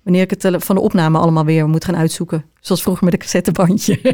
wanneer 0.07 0.23
ik 0.23 0.31
het 0.31 0.41
tele- 0.41 0.61
van 0.61 0.75
de 0.75 0.81
opname 0.81 1.19
allemaal 1.19 1.45
weer 1.45 1.69
moet 1.69 1.85
gaan 1.85 1.97
uitzoeken. 1.97 2.45
Zoals 2.61 2.83
vroeger 2.83 3.05
met 3.05 3.13
een 3.13 3.19
cassettebandje. 3.19 3.99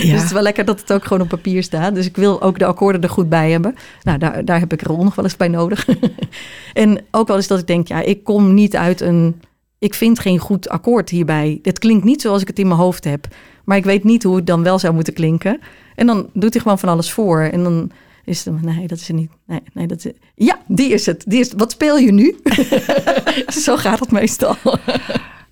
Dus 0.00 0.10
het 0.10 0.22
is 0.22 0.32
wel 0.32 0.42
lekker 0.42 0.64
dat 0.64 0.80
het 0.80 0.92
ook 0.92 1.04
gewoon 1.04 1.22
op 1.22 1.28
papier 1.28 1.62
staat. 1.62 1.94
Dus 1.94 2.06
ik 2.06 2.16
wil 2.16 2.42
ook 2.42 2.58
de 2.58 2.64
akkoorden 2.64 3.02
er 3.02 3.08
goed 3.08 3.28
bij 3.28 3.50
hebben. 3.50 3.74
Nou, 4.02 4.18
daar, 4.18 4.44
daar 4.44 4.58
heb 4.58 4.72
ik 4.72 4.82
Ron 4.82 5.04
nog 5.04 5.14
wel 5.14 5.24
eens 5.24 5.36
bij 5.36 5.48
nodig. 5.48 5.88
en 6.72 7.00
ook 7.10 7.28
wel 7.28 7.36
eens 7.36 7.46
dat 7.46 7.58
ik 7.58 7.66
denk, 7.66 7.88
ja, 7.88 8.00
ik 8.00 8.24
kom 8.24 8.54
niet 8.54 8.76
uit 8.76 9.00
een... 9.00 9.40
Ik 9.78 9.94
vind 9.94 10.18
geen 10.18 10.38
goed 10.38 10.68
akkoord 10.68 11.10
hierbij. 11.10 11.58
Het 11.62 11.78
klinkt 11.78 12.04
niet 12.04 12.20
zoals 12.20 12.40
ik 12.40 12.48
het 12.48 12.58
in 12.58 12.68
mijn 12.68 12.80
hoofd 12.80 13.04
heb. 13.04 13.26
Maar 13.64 13.76
ik 13.76 13.84
weet 13.84 14.04
niet 14.04 14.22
hoe 14.22 14.36
het 14.36 14.46
dan 14.46 14.62
wel 14.62 14.78
zou 14.78 14.94
moeten 14.94 15.14
klinken. 15.14 15.60
En 15.94 16.06
dan 16.06 16.28
doet 16.32 16.52
hij 16.52 16.62
gewoon 16.62 16.78
van 16.78 16.88
alles 16.88 17.12
voor. 17.12 17.40
En 17.40 17.62
dan 17.62 17.90
is 18.24 18.44
het, 18.44 18.62
nee, 18.62 18.86
dat 18.86 18.98
is 18.98 19.08
het 19.08 19.16
niet. 19.16 19.30
Nee, 19.46 19.62
nee, 19.72 19.86
dat 19.86 20.04
is, 20.04 20.12
ja, 20.34 20.58
die 20.66 20.92
is 20.92 21.06
het. 21.06 21.24
Die 21.26 21.40
is, 21.40 21.52
wat 21.56 21.70
speel 21.70 21.98
je 21.98 22.12
nu? 22.12 22.36
Zo 23.64 23.76
gaat 23.76 24.00
het 24.00 24.10
meestal. 24.10 24.56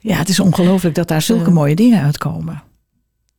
Ja, 0.00 0.16
het 0.16 0.28
is 0.28 0.40
ongelooflijk 0.40 0.94
dat 0.94 1.08
daar 1.08 1.22
zulke 1.22 1.50
mooie 1.50 1.74
dingen 1.74 2.02
uitkomen. 2.02 2.62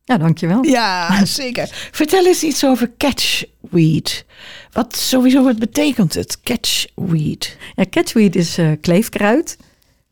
Ja, 0.04 0.18
dankjewel. 0.18 0.64
Ja, 0.66 1.26
zeker. 1.26 1.70
Vertel 1.92 2.26
eens 2.26 2.44
iets 2.44 2.66
over 2.66 2.92
catchweed. 2.98 4.26
Wat 4.72 4.96
sowieso, 4.96 5.44
wat 5.44 5.60
betekent 5.60 6.14
het? 6.14 6.42
Catchweed. 6.42 7.58
Ja, 7.76 7.86
catchweed 7.90 8.36
is 8.36 8.58
eh, 8.58 8.72
kleefkruid. 8.82 9.58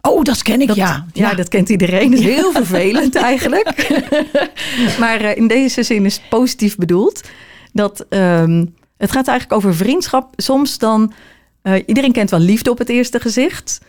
Oh, 0.02 0.24
dat 0.24 0.42
ken 0.42 0.62
ik, 0.62 0.68
Dat, 0.68 0.76
ja. 0.76 1.06
ja. 1.14 1.34
dat 1.34 1.48
kent 1.48 1.70
iedereen. 1.70 2.12
Dat 2.12 2.20
is 2.20 2.26
heel 2.26 2.52
vervelend 2.52 3.16
eigenlijk. 3.32 3.90
maar 5.00 5.22
eh, 5.22 5.38
in 5.38 5.48
deze 5.48 5.84
zin 5.84 6.06
is 6.06 6.16
het 6.16 6.30
positief 6.30 6.76
bedoeld. 6.76 7.22
Dat, 7.74 8.06
ehm, 8.10 8.66
het 8.98 9.12
gaat 9.12 9.28
eigenlijk 9.28 9.58
over 9.60 9.76
vriendschap. 9.76 10.34
Soms 10.36 10.78
dan... 10.78 11.14
eh, 11.62 11.74
iedereen 11.86 12.12
kent 12.12 12.30
wel 12.30 12.40
liefde 12.40 12.70
op 12.72 12.78
het 12.78 12.90
eerste 12.90 13.20
gezicht. 13.20 13.80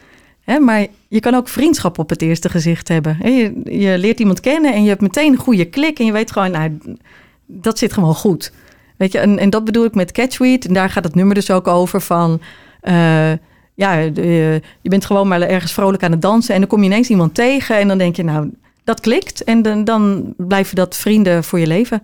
Hè, 0.45 0.59
maar 0.59 0.87
je 1.09 1.21
kan 1.21 1.35
ook 1.35 1.49
vriendschap 1.49 1.99
op 1.99 2.11
het 2.11 2.23
eerste 2.23 2.49
gezicht 2.49 2.89
hebben. 2.89 3.17
Je, 3.23 3.61
je 3.65 3.99
leert 3.99 4.21
iemand 4.21 4.41
kennen 4.41 4.73
en 4.75 4.83
je 4.83 4.89
hebt 4.89 5.01
meteen 5.01 5.33
een 5.33 5.39
goede 5.39 5.65
klik. 5.65 5.99
En 5.99 6.07
je 6.07 6.13
weet 6.13 6.33
gewoon, 6.33 6.51
nou, 6.51 6.79
dat 7.47 7.79
zit 7.79 7.93
gewoon 7.93 8.15
goed. 8.15 8.53
Weet 8.97 9.13
je, 9.13 9.19
en, 9.19 9.39
en 9.39 9.51
dat 9.51 9.65
bedoel 9.65 9.85
ik 9.85 9.95
met 9.95 10.13
Catchweed. 10.13 10.67
En 10.67 10.75
daar 10.75 10.91
gaat 10.91 11.05
het 11.05 11.15
nummer 11.15 11.35
dus 11.35 11.51
ook 11.51 11.67
over 11.67 12.01
van... 12.01 12.41
eh, 12.81 13.33
ja, 13.75 13.95
je 13.95 14.61
bent 14.83 15.05
gewoon 15.05 15.29
maar 15.29 15.41
ergens 15.43 15.73
vrolijk 15.73 16.03
aan 16.03 16.11
het 16.11 16.23
dansen... 16.23 16.55
en 16.55 16.61
dan 16.61 16.69
kom 16.69 16.81
je 16.81 16.87
ineens 16.87 17.09
iemand 17.09 17.35
tegen 17.35 17.77
en 17.79 17.89
dan 17.89 17.99
denk 17.99 18.17
je... 18.17 18.25
nou, 18.25 18.51
dat 18.85 19.01
klikt 19.01 19.45
en 19.45 19.63
dan, 19.63 19.85
dan 19.85 20.35
blijven 20.37 20.77
dat 20.77 20.97
vrienden 20.97 21.45
voor 21.45 21.59
je 21.59 21.67
leven. 21.67 22.03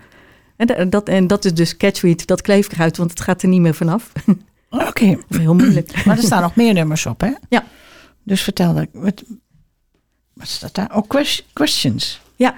En 0.56 0.90
dat, 0.90 1.08
en 1.08 1.26
dat 1.26 1.44
is 1.44 1.54
dus 1.54 1.76
Catchweed, 1.76 2.26
dat 2.26 2.42
kleefkruid... 2.42 2.96
want 2.96 3.10
het 3.10 3.20
gaat 3.20 3.42
er 3.42 3.48
niet 3.48 3.60
meer 3.60 3.74
vanaf. 3.74 4.12
Oké, 4.70 5.18
heel 5.38 5.54
moeilijk. 5.54 6.04
maar 6.04 6.16
er 6.16 6.22
staan 6.22 6.42
nog 6.42 6.56
meer 6.56 6.74
nummers 6.74 7.06
op, 7.06 7.20
hè? 7.20 7.30
Ja. 7.48 7.64
Dus 8.26 8.42
vertel, 8.42 8.74
dat- 8.74 8.86
wat, 8.92 9.22
wat 10.32 10.48
staat 10.48 10.74
daar? 10.74 10.96
Oh, 10.96 11.08
ques- 11.08 11.46
questions. 11.52 12.20
Ja, 12.36 12.56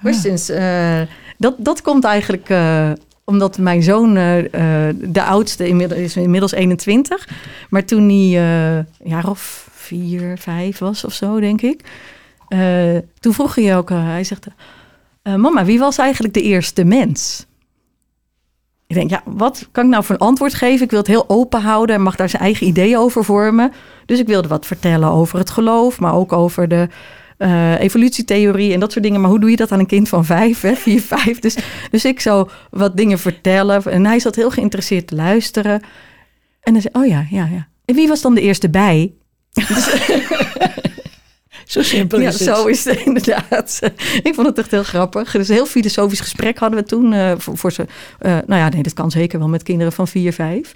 questions. 0.00 0.48
eh, 0.48 1.00
dat, 1.38 1.54
dat 1.58 1.82
komt 1.82 2.04
eigenlijk 2.04 2.48
eh, 2.48 2.90
omdat 3.24 3.58
mijn 3.58 3.82
zoon, 3.82 4.16
eh, 4.16 4.88
de 4.94 5.22
oudste, 5.22 5.68
inmiddels, 5.68 6.00
is 6.00 6.16
inmiddels 6.16 6.52
21. 6.52 7.28
Maar 7.70 7.84
toen 7.84 8.08
hij 8.08 8.40
een 8.78 8.86
jaar 9.04 9.28
of 9.28 9.68
vier, 9.72 10.38
vijf 10.38 10.78
was 10.78 11.04
of 11.04 11.12
zo, 11.14 11.40
denk 11.40 11.62
ik. 11.62 11.80
toen 13.20 13.34
vroeg 13.34 13.54
hij 13.54 13.76
ook, 13.76 13.88
hij 13.88 14.24
zegt... 14.24 14.46
mama, 15.22 15.64
wie 15.64 15.78
was 15.78 15.98
eigenlijk 15.98 16.34
de 16.34 16.42
eerste 16.42 16.84
mens? 16.84 17.46
Ik 18.90 18.96
denk, 18.96 19.10
ja, 19.10 19.22
wat 19.24 19.68
kan 19.72 19.84
ik 19.84 19.90
nou 19.90 20.04
voor 20.04 20.14
een 20.14 20.20
antwoord 20.20 20.54
geven? 20.54 20.84
Ik 20.84 20.90
wil 20.90 20.98
het 20.98 21.08
heel 21.08 21.28
open 21.28 21.60
houden 21.60 21.96
en 21.96 22.02
mag 22.02 22.16
daar 22.16 22.28
zijn 22.28 22.42
eigen 22.42 22.66
ideeën 22.66 22.98
over 22.98 23.24
vormen. 23.24 23.72
Dus 24.06 24.18
ik 24.18 24.26
wilde 24.26 24.48
wat 24.48 24.66
vertellen 24.66 25.10
over 25.10 25.38
het 25.38 25.50
geloof, 25.50 26.00
maar 26.00 26.14
ook 26.14 26.32
over 26.32 26.68
de 26.68 26.88
eh, 27.36 27.80
evolutietheorie 27.80 28.72
en 28.72 28.80
dat 28.80 28.92
soort 28.92 29.04
dingen. 29.04 29.20
Maar 29.20 29.30
hoe 29.30 29.40
doe 29.40 29.50
je 29.50 29.56
dat 29.56 29.72
aan 29.72 29.78
een 29.78 29.86
kind 29.86 30.08
van 30.08 30.24
vijf, 30.24 30.60
hè? 30.60 30.74
vier, 30.86 31.00
vijf? 31.00 31.38
Dus, 31.38 31.56
dus 31.90 32.04
ik 32.04 32.20
zou 32.20 32.48
wat 32.70 32.96
dingen 32.96 33.18
vertellen. 33.18 33.84
En 33.84 34.06
hij 34.06 34.18
zat 34.18 34.36
heel 34.36 34.50
geïnteresseerd 34.50 35.06
te 35.06 35.14
luisteren. 35.14 35.82
En 36.60 36.72
hij 36.72 36.80
zei, 36.80 37.04
oh 37.04 37.06
ja, 37.06 37.26
ja, 37.30 37.48
ja. 37.52 37.68
En 37.84 37.94
wie 37.94 38.08
was 38.08 38.20
dan 38.20 38.34
de 38.34 38.40
eerste 38.40 38.70
bij? 38.70 39.12
Zo 41.70 41.82
simpel 41.82 42.20
Ja, 42.20 42.28
is 42.28 42.38
het. 42.38 42.56
zo 42.56 42.66
is 42.66 42.84
het 42.84 43.00
inderdaad. 43.06 43.80
Ik 44.22 44.34
vond 44.34 44.46
het 44.46 44.58
echt 44.58 44.70
heel 44.70 44.82
grappig. 44.82 45.32
Dus 45.32 45.48
een 45.48 45.54
heel 45.54 45.66
filosofisch 45.66 46.20
gesprek 46.20 46.58
hadden 46.58 46.78
we 46.78 46.84
toen. 46.84 47.12
eh, 47.12 47.32
voor, 47.38 47.56
voor 47.58 47.72
ze, 47.72 47.86
eh, 48.18 48.30
nou 48.46 48.60
ja, 48.60 48.68
nee, 48.68 48.82
dat 48.82 48.92
kan 48.92 49.10
zeker 49.10 49.38
wel 49.38 49.48
met 49.48 49.62
kinderen 49.62 49.92
van 49.92 50.08
vier, 50.08 50.32
vijf. 50.32 50.72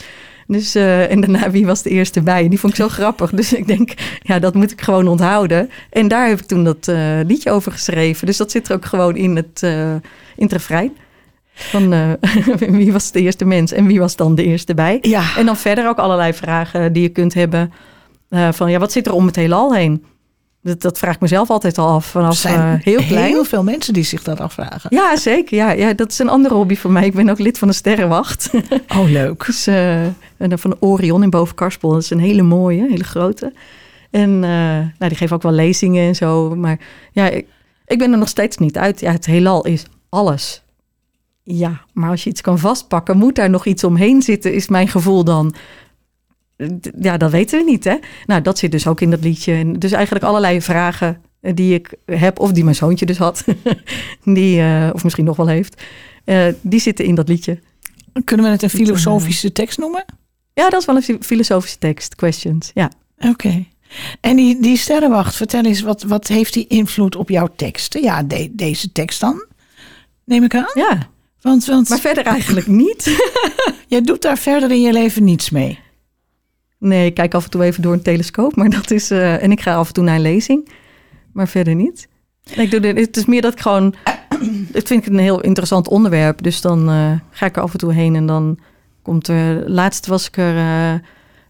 Dus, 0.46 0.74
eh, 0.74 1.10
en 1.10 1.20
daarna, 1.20 1.50
wie 1.50 1.66
was 1.66 1.82
de 1.82 1.90
eerste 1.90 2.20
bij? 2.22 2.42
En 2.44 2.48
die 2.50 2.60
vond 2.60 2.72
ik 2.72 2.78
zo 2.78 2.88
grappig. 2.88 3.30
Dus 3.30 3.52
ik 3.52 3.66
denk, 3.66 3.92
ja, 4.22 4.38
dat 4.38 4.54
moet 4.54 4.70
ik 4.72 4.80
gewoon 4.80 5.08
onthouden. 5.08 5.70
En 5.90 6.08
daar 6.08 6.28
heb 6.28 6.40
ik 6.40 6.46
toen 6.46 6.64
dat 6.64 6.90
liedje 7.26 7.50
over 7.50 7.72
geschreven. 7.72 8.26
Dus 8.26 8.36
dat 8.36 8.50
zit 8.50 8.68
er 8.68 8.74
ook 8.74 8.84
gewoon 8.84 9.16
in 9.16 9.36
het, 9.36 9.62
in 10.36 10.48
het. 10.48 10.90
Van 11.54 12.16
wie 12.78 12.92
was 12.92 13.12
de 13.12 13.20
eerste 13.20 13.44
mens 13.44 13.72
en 13.72 13.86
wie 13.86 13.98
was 14.00 14.16
dan 14.16 14.34
de 14.34 14.44
eerste 14.44 14.74
bij? 14.74 14.98
Ja, 15.00 15.36
En 15.36 15.46
dan 15.46 15.56
verder 15.56 15.88
ook 15.88 15.98
allerlei 15.98 16.32
vragen 16.34 16.92
die 16.92 17.02
je 17.02 17.08
kunt 17.08 17.34
hebben. 17.34 17.72
van 18.50 18.70
ja, 18.70 18.78
wat 18.78 18.92
zit 18.92 19.06
er 19.06 19.12
om 19.12 19.26
het 19.26 19.36
heelal 19.36 19.74
heen? 19.74 20.04
Dat, 20.64 20.80
dat 20.80 20.98
vraag 20.98 21.14
ik 21.14 21.20
mezelf 21.20 21.50
altijd 21.50 21.78
al 21.78 21.88
af 21.88 22.06
vanaf 22.06 22.36
zijn 22.36 22.78
eh, 22.78 22.84
heel 22.84 23.02
klein. 23.02 23.24
heel 23.24 23.44
veel 23.44 23.62
mensen 23.62 23.92
die 23.92 24.04
zich 24.04 24.22
dat 24.22 24.40
afvragen. 24.40 24.94
Ja, 24.94 25.16
zeker. 25.16 25.56
Ja, 25.56 25.70
ja, 25.70 25.92
dat 25.92 26.10
is 26.10 26.18
een 26.18 26.28
andere 26.28 26.54
hobby 26.54 26.76
van 26.76 26.92
mij. 26.92 27.06
Ik 27.06 27.14
ben 27.14 27.28
ook 27.28 27.38
lid 27.38 27.58
van 27.58 27.68
de 27.68 27.74
Sterrenwacht. 27.74 28.50
Oh, 28.98 29.08
leuk. 29.10 29.46
dus, 29.46 29.66
eh, 29.66 30.04
en 30.04 30.58
van 30.58 30.76
Orion 30.80 31.22
in 31.22 31.30
Bovenkarspel. 31.30 31.90
Dat 31.90 32.02
is 32.02 32.10
een 32.10 32.18
hele 32.18 32.42
mooie, 32.42 32.86
hele 32.90 33.04
grote. 33.04 33.52
En 34.10 34.30
eh, 34.44 34.50
nou, 34.98 35.08
die 35.08 35.14
geven 35.14 35.36
ook 35.36 35.42
wel 35.42 35.52
lezingen 35.52 36.06
en 36.06 36.14
zo. 36.14 36.54
Maar 36.56 36.78
ja, 37.12 37.28
ik, 37.28 37.46
ik 37.86 37.98
ben 37.98 38.12
er 38.12 38.18
nog 38.18 38.28
steeds 38.28 38.56
niet 38.56 38.78
uit. 38.78 39.00
Ja, 39.00 39.12
het 39.12 39.26
heelal 39.26 39.66
is 39.66 39.86
alles. 40.08 40.62
Ja, 41.42 41.80
maar 41.92 42.10
als 42.10 42.24
je 42.24 42.30
iets 42.30 42.40
kan 42.40 42.58
vastpakken, 42.58 43.16
moet 43.16 43.34
daar 43.34 43.50
nog 43.50 43.66
iets 43.66 43.84
omheen 43.84 44.22
zitten, 44.22 44.54
is 44.54 44.68
mijn 44.68 44.88
gevoel 44.88 45.24
dan. 45.24 45.54
Ja, 47.00 47.16
dat 47.16 47.30
weten 47.30 47.58
we 47.58 47.70
niet, 47.70 47.84
hè? 47.84 47.96
Nou, 48.26 48.42
dat 48.42 48.58
zit 48.58 48.70
dus 48.70 48.86
ook 48.86 49.00
in 49.00 49.10
dat 49.10 49.20
liedje. 49.24 49.52
En 49.52 49.72
dus 49.78 49.92
eigenlijk 49.92 50.24
allerlei 50.24 50.62
vragen 50.62 51.20
eh, 51.40 51.52
die 51.54 51.74
ik 51.74 51.94
heb, 52.06 52.38
of 52.38 52.52
die 52.52 52.64
mijn 52.64 52.76
zoontje 52.76 53.06
dus 53.06 53.18
had, 53.18 53.44
die, 54.24 54.60
eh, 54.60 54.90
of 54.92 55.02
misschien 55.04 55.24
nog 55.24 55.36
wel 55.36 55.46
heeft, 55.46 55.82
eh, 56.24 56.46
die 56.60 56.80
zitten 56.80 57.04
in 57.04 57.14
dat 57.14 57.28
liedje. 57.28 57.60
Kunnen 58.24 58.46
we 58.46 58.52
het 58.52 58.62
een 58.62 58.70
filosofische 58.70 59.52
tekst 59.52 59.78
noemen? 59.78 60.04
Ja, 60.52 60.70
dat 60.70 60.80
is 60.80 60.86
wel 60.86 60.96
een 60.96 61.02
fi- 61.02 61.18
filosofische 61.20 61.78
tekst, 61.78 62.14
questions. 62.14 62.70
Ja. 62.74 62.90
Oké. 63.18 63.64
En 64.20 64.36
die, 64.36 64.60
die 64.60 64.76
sterrenwacht, 64.76 65.36
vertel 65.36 65.64
eens, 65.64 65.80
wat, 65.80 66.02
wat 66.02 66.26
heeft 66.28 66.52
die 66.52 66.66
invloed 66.66 67.16
op 67.16 67.28
jouw 67.28 67.48
teksten? 67.56 68.02
Ja, 68.02 68.22
de- 68.22 68.50
deze 68.52 68.92
tekst 68.92 69.20
dan, 69.20 69.44
neem 70.24 70.44
ik 70.44 70.54
aan. 70.54 70.70
ja, 70.74 71.08
Want, 71.40 71.64
want 71.64 71.88
maar 71.88 71.98
verder 71.98 72.24
eigenlijk 72.24 72.66
niet. 72.66 73.28
jij 73.88 74.00
doet 74.00 74.22
daar 74.22 74.38
verder 74.38 74.70
in 74.70 74.80
je 74.80 74.92
leven 74.92 75.24
niets 75.24 75.50
mee. 75.50 75.78
Nee, 76.84 77.06
ik 77.06 77.14
kijk 77.14 77.34
af 77.34 77.44
en 77.44 77.50
toe 77.50 77.62
even 77.62 77.82
door 77.82 77.92
een 77.92 78.02
telescoop, 78.02 78.56
maar 78.56 78.70
dat 78.70 78.90
is. 78.90 79.10
eh, 79.10 79.42
en 79.42 79.50
ik 79.52 79.60
ga 79.60 79.74
af 79.74 79.86
en 79.88 79.94
toe 79.94 80.04
naar 80.04 80.14
een 80.14 80.20
lezing, 80.20 80.68
maar 81.32 81.48
verder 81.48 81.74
niet. 81.74 82.08
Nee, 82.56 82.64
ik 82.64 82.70
doe 82.70 82.80
dit, 82.80 82.96
het 82.98 83.16
is 83.16 83.24
meer 83.24 83.42
dat 83.42 83.52
ik 83.52 83.60
gewoon. 83.60 83.94
Het 84.72 84.86
vind 84.86 85.06
ik 85.06 85.12
een 85.12 85.18
heel 85.18 85.40
interessant 85.40 85.88
onderwerp, 85.88 86.42
dus 86.42 86.60
dan 86.60 86.88
eh, 86.88 87.10
ga 87.30 87.46
ik 87.46 87.56
er 87.56 87.62
af 87.62 87.72
en 87.72 87.78
toe 87.78 87.92
heen 87.92 88.14
en 88.16 88.26
dan 88.26 88.58
komt 89.02 89.28
er. 89.28 89.70
Laatst 89.70 90.06
was 90.06 90.26
ik 90.26 90.36
er. 90.36 90.56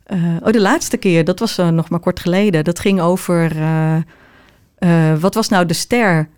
eh, 0.05 0.19
oh, 0.43 0.53
de 0.53 0.61
laatste 0.61 0.97
keer, 0.97 1.25
dat 1.25 1.39
was 1.39 1.57
nog 1.57 1.89
maar 1.89 2.01
kort 2.01 2.21
geleden. 2.21 2.65
Dat 2.65 2.79
ging 2.79 3.01
over. 3.01 3.53
wat 5.21 5.35
was 5.35 5.49
nou 5.49 5.67
de 5.67 5.75
ster 5.75 6.29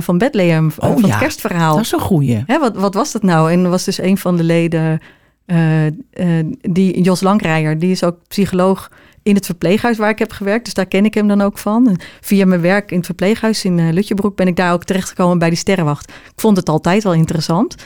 van 0.00 0.18
Bethlehem, 0.18 0.72
eh, 0.78 0.88
Oh, 0.90 0.92
van 0.94 1.02
ja. 1.02 1.08
het 1.08 1.18
kerstverhaal? 1.18 1.74
Dat 1.76 1.84
is 1.84 1.92
een 1.92 2.00
goeie. 2.00 2.42
Hè, 2.46 2.58
wat, 2.58 2.76
wat 2.76 2.94
was 2.94 3.12
dat 3.12 3.22
nou? 3.22 3.52
En 3.52 3.70
was 3.70 3.84
dus 3.84 3.98
een 3.98 4.18
van 4.18 4.36
de 4.36 4.44
leden, 4.44 5.00
eh, 5.46 5.86
eh, 5.86 6.46
die, 6.60 7.02
Jos 7.02 7.20
Lankrijer, 7.20 7.78
die 7.78 7.90
is 7.90 8.04
ook 8.04 8.16
psycholoog 8.28 8.90
in 9.22 9.34
het 9.34 9.46
verpleeghuis 9.46 9.98
waar 9.98 10.10
ik 10.10 10.18
heb 10.18 10.32
gewerkt. 10.32 10.64
Dus 10.64 10.74
daar 10.74 10.86
ken 10.86 11.04
ik 11.04 11.14
hem 11.14 11.28
dan 11.28 11.40
ook 11.40 11.58
van. 11.58 11.88
En 11.88 11.96
via 12.20 12.46
mijn 12.46 12.60
werk 12.60 12.90
in 12.90 12.96
het 12.96 13.06
verpleeghuis 13.06 13.64
in 13.64 13.78
eh, 13.78 13.92
Lutjebroek 13.92 14.36
ben 14.36 14.46
ik 14.46 14.56
daar 14.56 14.72
ook 14.72 14.84
terechtgekomen 14.84 15.38
bij 15.38 15.48
die 15.48 15.58
sterrenwacht. 15.58 16.08
Ik 16.08 16.40
vond 16.40 16.56
het 16.56 16.68
altijd 16.68 17.02
wel 17.02 17.14
interessant. 17.14 17.76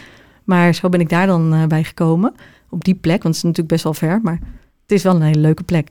Maar 0.45 0.75
zo 0.75 0.89
ben 0.89 1.01
ik 1.01 1.09
daar 1.09 1.27
dan 1.27 1.69
bij 1.69 1.85
gekomen. 1.85 2.35
Op 2.71 2.85
die 2.85 2.95
plek, 2.95 3.23
want 3.23 3.35
het 3.35 3.37
is 3.37 3.43
natuurlijk 3.43 3.69
best 3.69 3.85
wel 3.85 3.95
ver. 3.95 4.21
Maar 4.23 4.39
het 4.83 4.93
is 4.93 5.03
wel 5.03 5.15
een 5.15 5.23
hele 5.23 5.41
leuke 5.41 5.63
plek. 5.63 5.89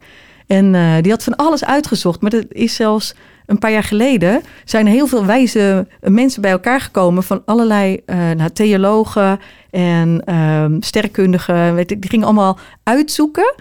En 0.48 0.72
die 1.02 1.12
had 1.12 1.24
van 1.24 1.36
alles 1.36 1.66
uitgezocht. 1.66 2.22
Maar 2.22 2.32
dat 2.32 2.46
is 2.50 2.76
zelfs 2.76 3.16
een 3.46 3.58
paar 3.60 3.72
jaar 3.72 3.84
geleden... 3.84 4.42
zijn 4.66 4.88
heel 4.88 5.08
veel 5.08 5.26
wijze 5.26 5.88
mensen 6.02 6.42
bij 6.42 6.52
elkaar 6.52 6.82
gekomen... 6.82 7.24
van 7.24 7.42
allerlei 7.46 8.02
eh 8.06 8.18
nou, 8.18 8.50
theologen 8.50 9.40
en 9.78 10.22
ehm 10.26 10.82
sterrenkundigen. 10.82 11.76
Weet 11.76 11.92
ik, 11.92 12.02
die 12.02 12.10
gingen 12.10 12.26
allemaal 12.26 12.58
uitzoeken... 12.84 13.56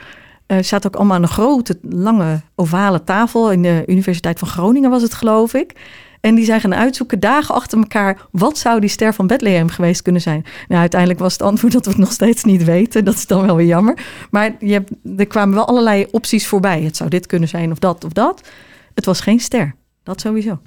Er 0.46 0.64
zaten 0.64 0.90
ook 0.90 0.96
allemaal 0.96 1.16
aan 1.16 1.22
een 1.22 1.28
grote, 1.28 1.78
lange, 1.82 2.40
ovale 2.54 3.04
tafel. 3.04 3.52
In 3.52 3.62
de 3.62 3.82
Universiteit 3.86 4.38
van 4.38 4.48
Groningen 4.48 4.90
was 4.90 5.02
het, 5.02 5.14
geloof 5.14 5.54
ik. 5.54 5.72
En 6.20 6.34
die 6.34 6.44
zijn 6.44 6.60
gaan 6.60 6.74
uitzoeken, 6.74 7.20
dagen 7.20 7.54
achter 7.54 7.78
elkaar... 7.78 8.20
wat 8.30 8.58
zou 8.58 8.80
die 8.80 8.88
ster 8.88 9.14
van 9.14 9.26
Bethlehem 9.26 9.68
geweest 9.68 10.02
kunnen 10.02 10.22
zijn? 10.22 10.44
Nou, 10.68 10.80
uiteindelijk 10.80 11.20
was 11.20 11.32
het 11.32 11.42
antwoord 11.42 11.72
dat 11.72 11.84
we 11.84 11.90
het 11.90 11.98
nog 11.98 12.12
steeds 12.12 12.44
niet 12.44 12.64
weten. 12.64 13.04
Dat 13.04 13.14
is 13.14 13.26
dan 13.26 13.46
wel 13.46 13.56
weer 13.56 13.66
jammer. 13.66 13.98
Maar 14.30 14.56
je 14.60 14.72
hebt, 14.72 14.90
er 15.16 15.26
kwamen 15.26 15.54
wel 15.54 15.66
allerlei 15.66 16.06
opties 16.10 16.46
voorbij. 16.46 16.82
Het 16.82 16.96
zou 16.96 17.10
dit 17.10 17.26
kunnen 17.26 17.48
zijn 17.48 17.70
of 17.70 17.78
dat 17.78 18.04
of 18.04 18.12
dat. 18.12 18.48
Het 18.94 19.04
was 19.04 19.20
geen 19.20 19.40
ster. 19.40 19.74
Dat 20.02 20.20
sowieso. 20.20 20.58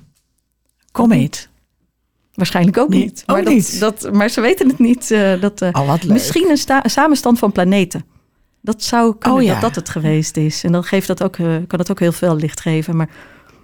Komeet. 0.91 1.49
Waarschijnlijk 2.39 2.77
ook 2.77 2.89
Nee, 2.89 2.99
niet. 3.03 3.23
ook 3.25 3.35
maar, 3.35 3.43
dat- 3.45 3.53
niet. 3.53 3.79
Dat, 3.79 4.09
maar 4.13 4.29
ze 4.29 4.41
weten 4.41 4.67
het 4.67 4.79
niet. 4.79 5.11
eh, 5.11 5.41
dat, 5.41 5.61
Oh, 5.61 5.87
wat 5.87 6.03
leuk. 6.03 6.11
Misschien 6.13 6.49
een, 6.49 6.57
sta- 6.57 6.83
een 6.83 6.89
samenstand 6.89 7.39
van 7.39 7.51
planeten. 7.51 8.05
Dat 8.61 8.83
zou 8.83 9.15
kunnen 9.17 9.39
Oh, 9.39 9.45
ja. 9.45 9.51
dat 9.53 9.61
dat 9.61 9.75
het 9.75 9.89
geweest 9.89 10.37
is. 10.37 10.63
En 10.63 10.71
dan 10.71 10.83
geeft 10.83 11.07
dat 11.07 11.23
ook, 11.23 11.35
eh, 11.37 11.45
kan 11.67 11.79
het 11.79 11.91
ook 11.91 11.99
heel 11.99 12.11
veel 12.11 12.35
licht 12.35 12.59
geven. 12.61 12.95
Maar 12.95 13.09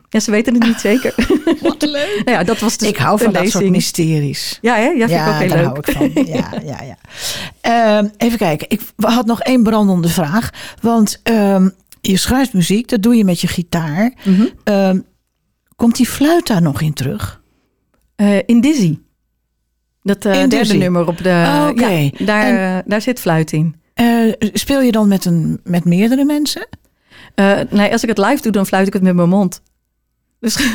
ja, 0.09 0.19
ze 0.19 0.31
weten 0.31 0.53
het 0.53 0.63
niet 0.63 0.79
zeker. 0.89 1.13
Wat 1.61 1.81
leuk. 1.81 2.21
nou 2.25 2.37
ja, 2.37 2.43
dat 2.43 2.59
was 2.59 2.77
dus 2.77 2.87
Ik 2.89 2.97
hou 2.97 3.19
van 3.19 3.33
dat 3.33 3.49
soort 3.49 3.69
mysteries. 3.69 4.57
Ja, 4.61 4.75
hè? 4.75 4.81
ja, 4.87 5.07
vind 5.07 5.21
ik 5.21 5.27
ook 5.27 5.33
heel 5.39 5.47
daar 5.49 5.57
leuk. 5.57 5.65
hou 5.65 5.77
ik 5.77 6.13
van. 6.13 6.25
Ja, 6.25 6.51
ja, 6.73 6.83
ja. 6.83 6.97
Ehm, 7.61 8.07
even 8.17 8.37
kijken. 8.37 8.69
Ik 8.69 8.81
had 8.97 9.25
nog 9.25 9.41
één 9.41 9.63
brandende 9.63 10.09
vraag. 10.09 10.49
Want 10.81 11.19
ehm, 11.23 11.69
je 12.01 12.17
schrijft 12.17 12.53
muziek, 12.53 12.87
dat 12.89 13.01
doe 13.01 13.15
je 13.15 13.23
met 13.25 13.41
je 13.41 13.47
gitaar. 13.47 14.13
Mhm. 14.23 14.45
Ehm, 14.63 14.99
komt 15.75 15.95
die 15.95 16.07
fluit 16.07 16.47
daar 16.47 16.61
nog 16.61 16.81
in 16.81 16.93
terug? 16.93 17.41
Eh, 18.15 18.37
in 18.45 18.61
Dizzy. 18.61 18.99
Dat 20.03 20.25
eh, 20.25 20.33
In 20.41 20.49
derde 20.49 20.57
Dizzy. 20.65 20.77
nummer 20.77 21.07
op 21.07 21.17
de... 21.17 21.29
Oh, 21.29 21.67
oké. 21.71 21.87
ja, 21.87 22.09
daar, 22.25 22.43
En- 22.45 22.77
eh, 22.77 22.83
daar 22.85 23.01
zit 23.01 23.19
fluit 23.19 23.51
in. 23.51 23.75
Speel 24.53 24.81
je 24.81 24.91
dan 24.91 25.07
met, 25.07 25.25
een, 25.25 25.59
met 25.63 25.85
meerdere 25.85 26.25
mensen? 26.25 26.67
Nee, 27.69 27.91
als 27.91 28.03
ik 28.03 28.09
het 28.09 28.17
live 28.17 28.41
doe, 28.41 28.51
dan 28.51 28.65
fluit 28.65 28.87
ik 28.87 28.93
het 28.93 29.01
met 29.01 29.15
mijn 29.15 29.29
mond. 29.29 29.61
Dus 30.39 30.55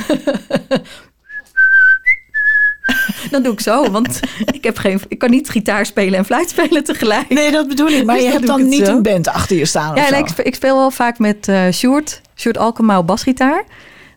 dan 3.31 3.43
doe 3.43 3.53
ik 3.53 3.61
zo, 3.61 3.91
want 3.91 4.21
ik, 4.57 4.65
heb 4.65 4.79
geen, 4.79 5.01
ik 5.09 5.19
kan 5.19 5.31
niet 5.31 5.49
gitaar 5.49 5.87
spelen 5.87 6.19
en 6.19 6.25
fluit 6.25 6.49
spelen 6.51 6.85
tegelijk. 6.85 7.29
Nee, 7.29 7.51
dat 7.51 7.69
bedoel 7.69 7.89
ik. 7.89 8.05
Maar 8.05 8.15
Dus 8.17 8.25
je 8.25 8.31
hebt 8.31 8.47
dan 8.47 8.69
niet 8.69 8.87
zo. 8.87 8.97
een 8.97 9.03
band 9.03 9.29
achter 9.29 9.57
je 9.57 9.65
staan 9.65 9.91
of 9.93 9.99
Ja, 9.99 10.05
zo? 10.05 10.11
nee, 10.13 10.21
ik, 10.21 10.29
spe- 10.29 10.43
ik 10.43 10.55
speel 10.55 10.77
wel 10.77 10.91
vaak 10.91 11.19
met 11.19 11.49
eh 11.49 11.69
Sjoerd, 11.73 12.21
Sjoerd 12.37 12.59
Alkema 12.59 12.99
op 12.99 13.07
basgitaar. 13.07 13.65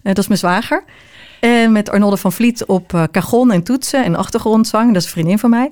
Dat 0.03 0.17
is 0.17 0.27
mijn 0.27 0.39
zwager. 0.39 0.83
En 1.49 1.71
met 1.71 1.89
Arnolde 1.89 2.17
van 2.17 2.31
Vliet 2.31 2.65
op 2.65 2.93
eh 2.93 3.03
cajon 3.11 3.51
en 3.51 3.63
toetsen 3.63 4.03
en 4.03 4.15
achtergrondzang. 4.15 4.87
Dat 4.87 4.95
is 5.01 5.03
een 5.03 5.11
vriendin 5.13 5.39
van 5.39 5.49
mij. 5.49 5.71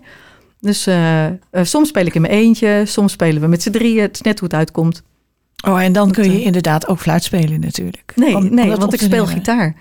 Dus 0.60 0.88
eh, 0.88 1.25
eh, 1.25 1.34
soms 1.62 1.88
speel 1.88 2.05
ik 2.05 2.15
in 2.15 2.21
mijn 2.21 2.34
eentje, 2.34 2.84
soms 2.86 3.12
spelen 3.12 3.41
we 3.41 3.47
met 3.47 3.62
z'n 3.62 3.71
drieën. 3.71 4.01
Het 4.01 4.13
is 4.15 4.21
net 4.21 4.39
hoe 4.39 4.47
het 4.47 4.57
uitkomt. 4.57 5.03
Oh, 5.67 5.81
en 5.81 5.93
dan 5.93 6.12
kun 6.12 6.23
je 6.31 6.38
eh, 6.39 6.45
inderdaad 6.45 6.88
ook 6.88 6.99
fluit 6.99 7.23
spelen 7.23 7.60
natuurlijk. 7.60 8.12
Nee, 8.15 8.36
Om- 8.36 8.53
nee 8.53 8.69
dat 8.69 8.77
want 8.79 8.93
ik 8.93 8.99
speel 9.01 9.25
nemen. 9.25 9.27
gitaar. 9.27 9.75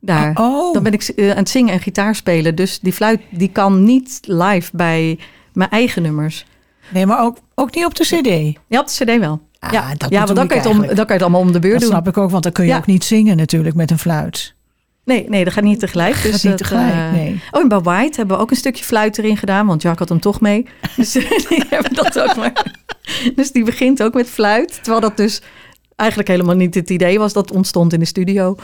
Daar. 0.00 0.30
Oh, 0.34 0.72
Dan 0.74 0.82
ben 0.82 0.92
ik 0.92 1.02
eh, 1.02 1.30
aan 1.30 1.36
het 1.36 1.48
zingen 1.48 1.72
en 1.72 1.80
gitaar 1.80 2.14
spelen. 2.14 2.54
Dus 2.54 2.80
die 2.80 2.92
fluit 2.92 3.20
die 3.30 3.48
kan 3.48 3.84
niet 3.84 4.18
live 4.22 4.70
bij 4.72 5.18
mijn 5.52 5.70
eigen 5.70 6.02
nummers. 6.02 6.46
nee, 6.92 7.06
maar 7.06 7.20
ook, 7.20 7.36
ook 7.54 7.74
niet 7.74 7.84
op 7.84 7.94
de 7.94 8.04
cd. 8.04 8.58
Ja, 8.68 8.80
op 8.80 8.86
de 8.86 9.04
cd 9.04 9.18
wel. 9.18 9.40
Ah, 9.58 9.72
ja, 9.72 9.94
dat 9.96 10.10
ja 10.10 10.24
want 10.24 10.34
dan 10.34 10.44
ik 10.44 10.50
kan, 10.50 10.58
je 10.62 10.68
het 10.68 10.72
om, 10.78 10.80
dan 10.86 10.94
kan 10.96 11.04
je 11.06 11.12
het 11.12 11.22
allemaal 11.22 11.40
om 11.40 11.52
de 11.52 11.58
beurt 11.58 11.72
Dat 11.72 11.82
doen. 11.82 11.90
snap 11.90 12.08
ik 12.08 12.16
ook, 12.16 12.30
want 12.30 12.42
dan 12.42 12.52
kun 12.52 12.64
je 12.64 12.70
Ja. 12.70 12.76
ook 12.76 12.86
niet 12.86 13.04
zingen 13.04 13.36
natuurlijk 13.36 13.74
met 13.74 13.90
een 13.90 13.98
fluit. 13.98 14.54
Nee, 15.06 15.28
nee, 15.28 15.44
dat 15.44 15.52
gaat 15.52 15.64
niet 15.64 15.80
tegelijk. 15.80 16.14
Dat 16.14 16.22
Dus 16.22 16.32
gaat 16.32 16.42
niet 16.42 16.58
dat, 16.58 16.68
tegelijk, 16.68 16.92
eh, 16.92 17.12
nee. 17.12 17.40
Oh, 17.50 17.60
en 17.60 17.68
bij 17.68 17.80
White 17.80 18.16
hebben 18.16 18.36
we 18.36 18.42
ook 18.42 18.50
een 18.50 18.56
stukje 18.56 18.84
fluit 18.84 19.18
erin 19.18 19.36
gedaan, 19.36 19.66
want 19.66 19.82
Jack 19.82 19.98
had 19.98 20.08
hem 20.08 20.20
toch 20.20 20.40
mee. 20.40 20.66
Dus 20.96 21.12
die 21.12 21.26
hebben 21.68 21.94
dat 21.94 22.20
ook 22.20 22.36
maar. 22.36 22.74
Dus 23.34 23.52
die 23.52 23.64
begint 23.64 24.02
ook 24.02 24.14
met 24.14 24.30
fluit, 24.30 24.74
terwijl 24.74 25.00
dat 25.00 25.16
dus 25.16 25.42
eigenlijk 25.96 26.28
helemaal 26.28 26.56
niet 26.56 26.74
het 26.74 26.90
idee 26.90 27.18
was 27.18 27.32
dat 27.32 27.52
ontstond 27.52 27.92
in 27.92 27.98
de 27.98 28.04
studio. 28.04 28.56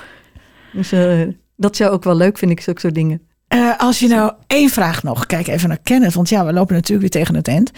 Dus 0.72 0.92
eh, 0.92 1.20
dat 1.56 1.76
zou 1.76 1.90
ook 1.90 2.04
wel 2.04 2.16
leuk, 2.16 2.38
vind 2.38 2.50
ik, 2.50 2.60
zulke 2.60 2.80
soort 2.80 2.94
dingen. 2.94 3.22
Eh, 3.48 3.78
als 3.78 3.98
je 3.98 4.08
nou 4.08 4.32
één 4.46 4.70
vraag 4.70 5.02
nog, 5.02 5.26
kijk 5.26 5.46
even 5.46 5.68
naar 5.68 5.78
Kenneth, 5.82 6.14
want 6.14 6.28
ja, 6.28 6.46
we 6.46 6.52
lopen 6.52 6.74
natuurlijk 6.74 7.00
weer 7.00 7.22
tegen 7.22 7.34
het 7.34 7.48
eind. 7.48 7.70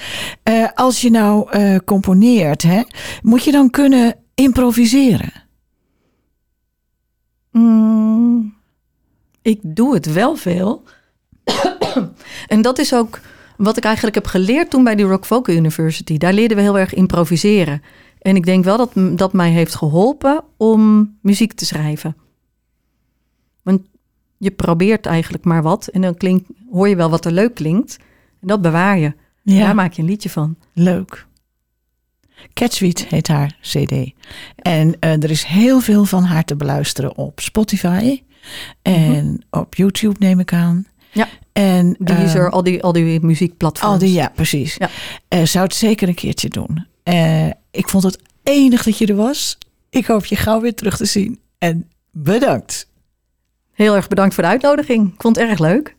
Eh, 0.43 0.69
als 0.75 1.01
je 1.01 1.11
nou 1.11 1.51
eh, 1.51 1.77
componeert, 1.85 2.63
hè, 2.63 2.83
moet 3.23 3.45
je 3.45 3.53
dan 3.53 3.71
kunnen 3.71 4.17
improviseren? 4.35 5.33
Mm, 7.51 8.54
ik 9.45 9.61
doe 9.63 9.95
het 9.95 10.13
wel 10.13 10.37
veel. 10.37 10.83
en 12.47 12.63
dat 12.63 12.79
is 12.79 12.95
ook 12.95 13.21
wat 13.57 13.77
ik 13.77 13.85
eigenlijk 13.85 14.15
heb 14.15 14.27
geleerd 14.27 14.71
toen 14.71 14.85
bij 14.85 14.95
die 14.95 15.05
Rock 15.05 15.25
Vocal 15.25 15.55
University. 15.55 16.19
Daar 16.19 16.33
leerden 16.33 16.57
we 16.57 16.63
heel 16.63 16.79
erg 16.79 16.95
improviseren. 16.95 17.83
En 18.19 18.37
ik 18.37 18.45
denk 18.45 18.65
wel 18.65 18.77
dat 18.77 19.19
dat 19.19 19.33
mij 19.33 19.51
heeft 19.51 19.75
geholpen 19.75 20.45
om 20.57 21.15
muziek 21.23 21.53
te 21.53 21.67
schrijven. 21.67 22.17
Want 23.63 23.81
je 24.39 24.51
probeert 24.51 25.07
eigenlijk 25.07 25.45
maar 25.45 25.63
wat 25.63 25.87
en 25.87 26.01
dan 26.01 26.15
klinkt, 26.15 26.49
hoor 26.71 26.89
je 26.89 26.97
wel 26.97 27.11
wat 27.11 27.25
er 27.25 27.33
leuk 27.33 27.55
klinkt. 27.55 27.97
En 28.41 28.47
dat 28.47 28.63
bewaar 28.63 28.99
je. 28.99 29.13
Ja, 29.43 29.65
Daar 29.65 29.75
maak 29.75 29.93
je 29.93 30.03
een 30.03 30.09
liedje 30.09 30.31
van. 30.31 30.57
leuk. 30.73 31.27
Catsuite 32.53 33.05
heet 33.09 33.29
haar 33.29 33.59
CD. 33.61 34.13
En 34.57 34.99
eh, 35.01 35.23
er 35.23 35.31
is 35.31 35.45
heel 35.45 35.81
veel 35.81 36.05
van 36.05 36.23
haar 36.25 36.45
te 36.45 36.57
beluisteren 36.57 37.17
op 37.17 37.41
Spotify 37.41 38.23
en 38.83 39.45
op 39.51 39.75
YouTube, 39.75 40.15
neem 40.19 40.41
ik 40.41 40.53
aan. 40.53 40.87
Ja. 41.13 41.29
En 41.53 41.97
is 41.97 42.35
ehm, 42.35 42.47
al 42.47 42.63
die, 42.63 42.83
al 42.83 42.93
die 42.93 43.21
muziekplatforms. 43.21 43.93
Al 43.93 43.99
die, 43.99 44.13
ja, 44.13 44.33
precies. 44.35 44.77
Ja. 44.79 44.89
Eh, 45.29 45.45
zou 45.45 45.65
het 45.65 45.75
zeker 45.75 46.09
een 46.09 46.15
keertje 46.15 46.49
doen. 46.49 46.87
Eh, 47.03 47.47
ik 47.71 47.89
vond 47.89 48.03
het 48.03 48.19
enig 48.43 48.83
dat 48.83 48.99
je 48.99 49.07
er 49.07 49.15
was. 49.15 49.59
Ik 49.91 50.07
hoop 50.07 50.25
je 50.25 50.37
gauw 50.37 50.61
weer 50.61 50.75
terug 50.75 50.97
te 50.97 51.05
zien. 51.05 51.41
En 51.59 51.89
bedankt. 52.11 52.89
Heel 53.73 53.95
erg 53.95 54.09
bedankt 54.09 54.35
voor 54.35 54.43
de 54.43 54.49
uitnodiging. 54.49 55.13
Ik 55.15 55.21
vond 55.23 55.37
het 55.37 55.49
erg 55.49 55.59
leuk. 55.59 55.97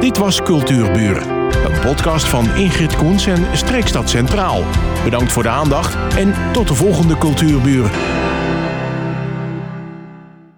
Dit 0.00 0.18
was 0.18 0.42
Cultuurbuur, 0.42 1.26
een 1.66 1.80
podcast 1.80 2.28
van 2.28 2.54
Ingrid 2.54 2.96
Koens 2.96 3.26
en 3.26 3.56
Streekstad 3.56 4.10
Centraal. 4.10 4.64
Bedankt 5.04 5.32
voor 5.32 5.42
de 5.42 5.48
aandacht 5.48 6.16
en 6.16 6.34
tot 6.52 6.68
de 6.68 6.74
volgende 6.74 7.18
Cultuurbuur. 7.18 7.90